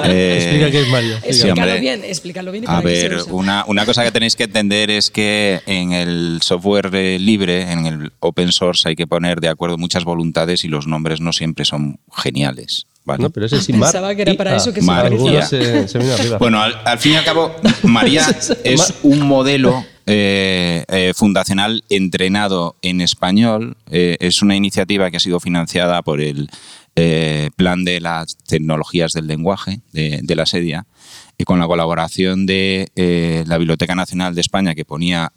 [0.06, 1.20] Eh, Explica qué es María.
[1.24, 2.66] Explícalo bien, explícalo bien.
[2.68, 7.72] a ver, una, una cosa que tenéis que entender es que en el software libre,
[7.72, 11.34] en el open source, hay que poner de acuerdo muchas voluntades y los nombres no
[11.34, 12.88] siempre son geniales.
[13.06, 15.42] No, pero ese sin Pensaba que era para eso que María.
[15.46, 16.38] se, se vino arriba.
[16.38, 18.26] Bueno, al, al, fin y al cabo, María
[18.64, 23.78] es un modelo eh, eh, fundacional entrenado en español.
[23.90, 26.50] Eh, es una iniciativa que ha sido financiada por el
[27.56, 30.86] Plan de las Tecnologías del Lenguaje de, la SEDIA
[31.38, 32.92] y con la colaboración de
[33.48, 35.32] la Biblioteca Nacional de España que ponía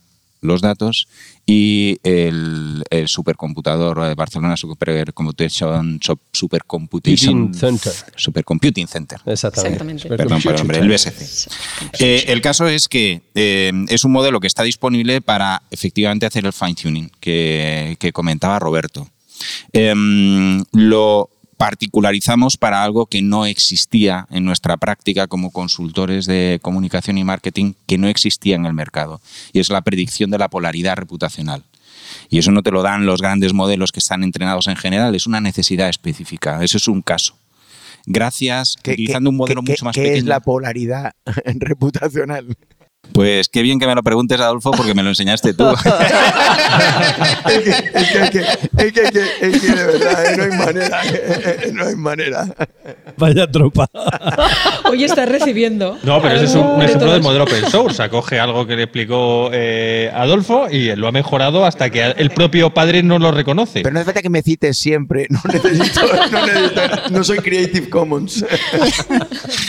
[0.44, 1.08] los datos
[1.46, 6.00] y el, supercomputador Barcelona Supercomputation,
[6.32, 7.92] Supercomputation Center.
[8.16, 9.20] Supercomputing Center.
[9.26, 10.08] Exactamente.
[10.08, 11.50] Perdón por el nombre, el BSC.
[11.98, 16.46] Eh, el caso es que eh, es un modelo que está disponible para efectivamente hacer
[16.46, 19.08] el fine tuning que, que comentaba Roberto.
[19.72, 27.18] Em, lo particularizamos para algo que no existía en nuestra práctica como consultores de comunicación
[27.18, 29.20] y marketing, que no existía en el mercado,
[29.52, 31.64] y es la predicción de la polaridad reputacional.
[32.28, 35.26] Y eso no te lo dan los grandes modelos que están entrenados en general, es
[35.26, 37.36] una necesidad específica, eso es un caso.
[38.06, 40.18] Gracias, utilizando un modelo mucho más ¿qué pequeño.
[40.18, 41.12] es la polaridad
[41.44, 42.56] reputacional?
[43.12, 45.64] Pues qué bien que me lo preguntes, Adolfo, porque me lo enseñaste tú.
[45.70, 45.76] es,
[47.62, 48.40] que, es, que,
[48.76, 48.92] es,
[49.62, 51.00] que, de verdad, eh, no hay manera.
[51.04, 52.46] Eh, no hay manera.
[53.16, 53.88] Vaya tropa.
[54.90, 55.96] Hoy está recibiendo.
[56.02, 58.02] No, pero ese es un, ejemplo del modelo open source.
[58.02, 62.74] Acoge algo que le explicó eh, Adolfo y lo ha mejorado hasta que el propio
[62.74, 63.82] padre no lo reconoce.
[63.82, 65.28] Pero no hace falta que me cites siempre.
[65.30, 66.00] No necesito,
[66.32, 66.80] no, necesito,
[67.10, 68.44] no soy Creative Commons.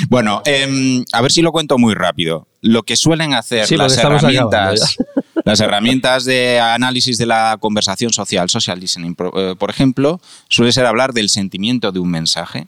[0.10, 4.98] bueno, em, a ver si lo cuento muy rápido lo que suelen hacer las herramientas,
[5.46, 10.88] las herramientas de análisis de la conversación social, social listening, eh, por ejemplo, suele ser
[10.88, 12.68] hablar del sentimiento de un mensaje.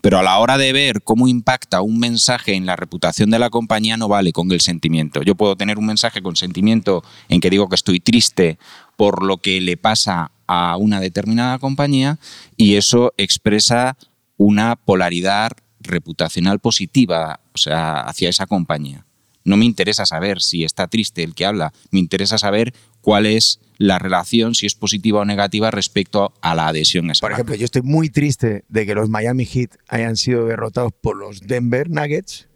[0.00, 3.50] Pero a la hora de ver cómo impacta un mensaje en la reputación de la
[3.50, 5.22] compañía no vale con el sentimiento.
[5.22, 8.58] Yo puedo tener un mensaje con sentimiento en que digo que estoy triste
[8.96, 12.18] por lo que le pasa a una determinada compañía
[12.56, 13.98] y eso expresa
[14.36, 19.04] una polaridad reputacional positiva, o sea, hacia esa compañía.
[19.44, 23.60] No me interesa saber si está triste el que habla, me interesa saber cuál es
[23.78, 27.54] la relación, si es positiva o negativa respecto a la adhesión a esa Por ejemplo,
[27.54, 31.90] yo estoy muy triste de que los Miami Heat hayan sido derrotados por los Denver
[31.90, 32.48] Nuggets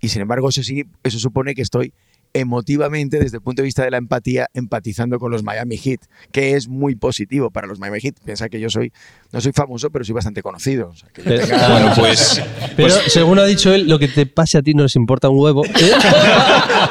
[0.00, 1.92] y sin embargo eso sí, eso supone que estoy
[2.32, 6.00] emotivamente, desde el punto de vista de la empatía, empatizando con los Miami Heat,
[6.32, 8.20] que es muy positivo para los Miami Heat.
[8.24, 8.92] Piensa que yo soy,
[9.32, 10.92] no soy famoso, pero soy bastante conocido.
[11.24, 12.42] Bueno, pues,
[12.76, 15.28] Pero pues según ha dicho él, lo que te pase a ti no les importa
[15.28, 15.64] un huevo.
[15.64, 15.92] ¿eh?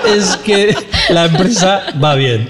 [0.16, 0.76] es que
[1.10, 2.50] la empresa va bien.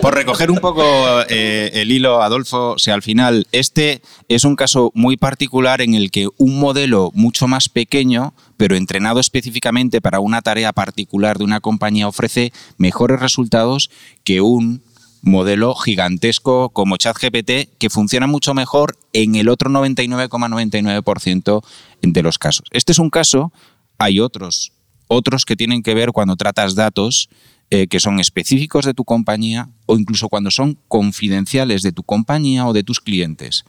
[0.00, 0.82] por, recoger un poco
[1.28, 5.94] eh, el hilo, Adolfo, o sea, al final, este es un caso muy particular en
[5.94, 11.44] el que un modelo mucho más pequeño pero entrenado específicamente para una tarea particular de
[11.44, 13.90] una compañía ofrece mejores resultados
[14.24, 14.82] que un
[15.26, 21.62] modelo gigantesco como ChatGPT que funciona mucho mejor en el otro 99,99%
[22.02, 22.68] de los casos.
[22.70, 23.52] Este es un caso,
[23.98, 24.72] hay otros,
[25.08, 27.28] otros que tienen que ver cuando tratas datos
[27.70, 32.64] eh, que son específicos de tu compañía o incluso cuando son confidenciales de tu compañía
[32.64, 33.64] o de tus clientes,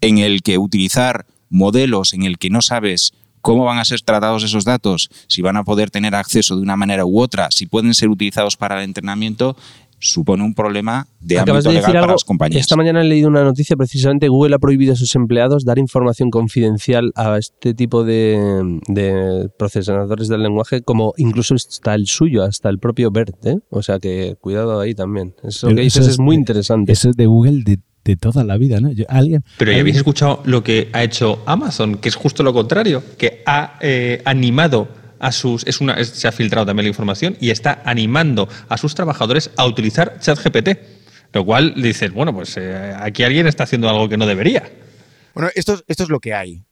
[0.00, 4.44] en el que utilizar modelos en el que no sabes cómo van a ser tratados
[4.44, 7.92] esos datos, si van a poder tener acceso de una manera u otra, si pueden
[7.92, 9.56] ser utilizados para el entrenamiento,
[10.04, 12.60] supone un problema de Acabas ámbito de legal para las compañías.
[12.60, 14.26] Esta mañana he leído una noticia precisamente.
[14.28, 20.26] Google ha prohibido a sus empleados dar información confidencial a este tipo de, de procesadores
[20.28, 23.46] del lenguaje, como incluso hasta el suyo, hasta el propio BERT.
[23.46, 23.58] ¿eh?
[23.70, 25.34] O sea que cuidado ahí también.
[25.44, 26.92] Eso Pero que eso dices es es muy interesante.
[26.92, 28.90] Eso es de Google de, de toda la vida, ¿no?
[28.90, 32.42] Yo- alguien, Pero ya alguien- habéis escuchado lo que ha hecho Amazon, que es justo
[32.42, 34.88] lo contrario, que ha eh, animado
[35.22, 35.66] a sus.
[35.66, 39.64] Es una, se ha filtrado también la información y está animando a sus trabajadores a
[39.64, 40.68] utilizar ChatGPT.
[41.32, 44.70] Lo cual dices, bueno, pues eh, aquí alguien está haciendo algo que no debería.
[45.32, 46.62] Bueno, esto, es- esto es lo que hay.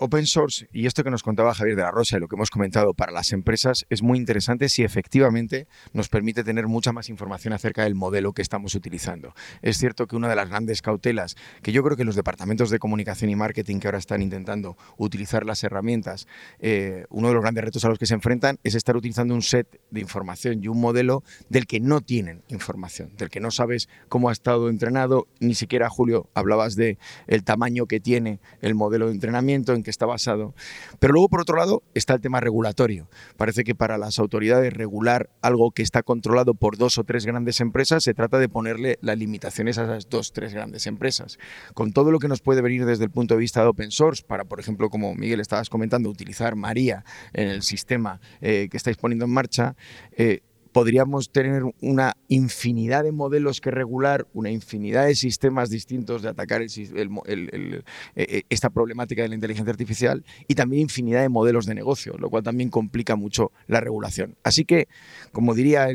[0.00, 2.50] Open source y esto que nos contaba Javier de la Rosa y lo que hemos
[2.50, 7.54] comentado para las empresas es muy interesante si efectivamente nos permite tener mucha más información
[7.54, 9.34] acerca del modelo que estamos utilizando.
[9.62, 12.80] Es cierto que una de las grandes cautelas que yo creo que los departamentos de
[12.80, 16.26] comunicación y marketing que ahora están intentando utilizar las herramientas,
[16.58, 19.42] eh, uno de los grandes retos a los que se enfrentan es estar utilizando un
[19.42, 23.88] set de información y un modelo del que no tienen información, del que no sabes
[24.08, 29.06] cómo ha estado entrenado, ni siquiera Julio hablabas de el tamaño que tiene el modelo
[29.06, 30.54] de entrenamiento, en qué está basado.
[30.98, 33.08] Pero luego, por otro lado, está el tema regulatorio.
[33.36, 37.60] Parece que para las autoridades regular algo que está controlado por dos o tres grandes
[37.60, 41.38] empresas, se trata de ponerle las limitaciones a esas dos o tres grandes empresas.
[41.74, 44.24] Con todo lo que nos puede venir desde el punto de vista de open source,
[44.26, 48.96] para, por ejemplo, como Miguel estabas comentando, utilizar María en el sistema eh, que estáis
[48.96, 49.76] poniendo en marcha,
[50.16, 50.40] eh,
[50.74, 56.62] podríamos tener una infinidad de modelos que regular, una infinidad de sistemas distintos de atacar
[56.62, 57.82] eh,
[58.16, 62.28] eh, esta problemática de la inteligencia artificial y también infinidad de modelos de negocio, lo
[62.28, 64.34] cual también complica mucho la regulación.
[64.42, 64.88] Así que,
[65.30, 65.86] como diría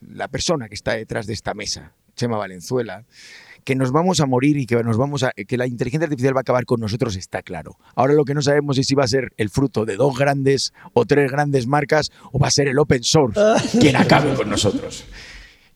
[0.00, 3.04] la persona que está detrás de esta mesa, Chema Valenzuela,
[3.64, 6.40] que nos vamos a morir y que nos vamos a que la inteligencia artificial va
[6.40, 7.76] a acabar con nosotros está claro.
[7.94, 10.72] Ahora lo que no sabemos es si va a ser el fruto de dos grandes
[10.92, 13.40] o tres grandes marcas o va a ser el open source
[13.80, 15.04] quien acabe con nosotros.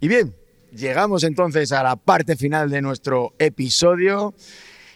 [0.00, 0.34] Y bien,
[0.74, 4.34] llegamos entonces a la parte final de nuestro episodio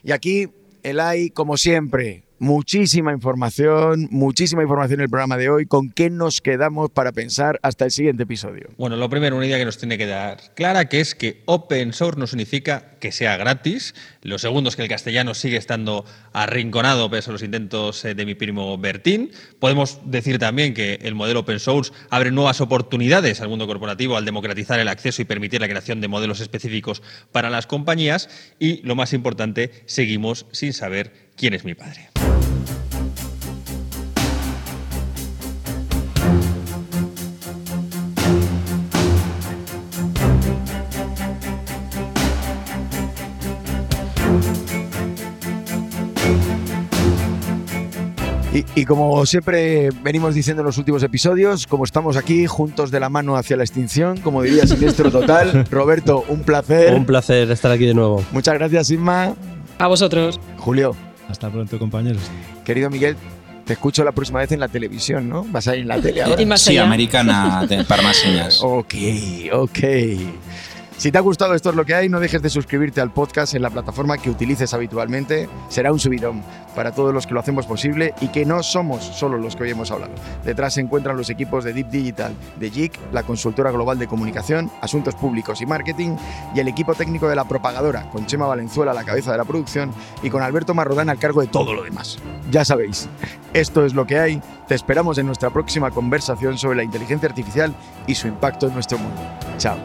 [0.03, 0.49] y aquí
[0.83, 5.67] Elai, como siempre, muchísima información, muchísima información en el programa de hoy.
[5.67, 8.69] ¿Con qué nos quedamos para pensar hasta el siguiente episodio?
[8.77, 11.93] Bueno, lo primero, una idea que nos tiene que dar clara, que es que open
[11.93, 13.95] source no significa que sea gratis.
[14.23, 18.27] Lo segundo es que el castellano sigue estando arrinconado pese a los intentos eh, de
[18.27, 19.31] mi primo Bertín.
[19.59, 24.25] Podemos decir también que el modelo open source abre nuevas oportunidades al mundo corporativo al
[24.25, 28.29] democratizar el acceso y permitir la creación de modelos específicos para las compañías.
[28.59, 32.18] Y lo más importante, seguimos sin saber quién es mi padre.
[48.59, 52.99] Y, y como siempre venimos diciendo en los últimos episodios, como estamos aquí juntos de
[53.01, 56.95] la mano hacia la extinción, como diría Siniestro Total, Roberto, un placer.
[56.95, 58.25] Un placer estar aquí de nuevo.
[58.33, 59.35] Muchas gracias, Isma.
[59.79, 60.41] A vosotros.
[60.57, 60.97] Julio,
[61.29, 62.23] Hasta pronto, compañeros.
[62.65, 63.17] querido Miguel,
[63.65, 65.45] te escucho la próxima vez en la televisión, ¿no?
[65.45, 66.41] Vas a ir en la tele ahora.
[66.43, 66.85] Y más Sí, allá.
[66.85, 68.61] americana de- para más señas.
[68.63, 68.95] Ok,
[69.53, 69.79] ok.
[70.99, 73.55] Si te ha gustado esto es lo que hay, no dejes de suscribirte al podcast
[73.55, 75.49] en la plataforma que utilices habitualmente.
[75.69, 76.43] Será un subidón
[76.75, 79.71] para todos los que lo hacemos posible y que no somos solo los que hoy
[79.71, 80.13] hemos hablado.
[80.45, 84.73] Detrás se encuentran los equipos de Deep Digital, de JIC, la consultora global de comunicación,
[84.81, 86.17] asuntos públicos y marketing,
[86.53, 89.45] y el equipo técnico de la propagadora, con Chema Valenzuela a la cabeza de la
[89.45, 89.93] producción
[90.25, 92.19] y con Alberto Marrodán al cargo de todo lo demás.
[92.51, 93.09] Ya sabéis,
[93.55, 94.43] esto es lo que hay.
[94.67, 97.73] Te esperamos en nuestra próxima conversación sobre la inteligencia artificial
[98.09, 99.21] y su impacto en nuestro mundo.
[99.59, 99.79] Chao.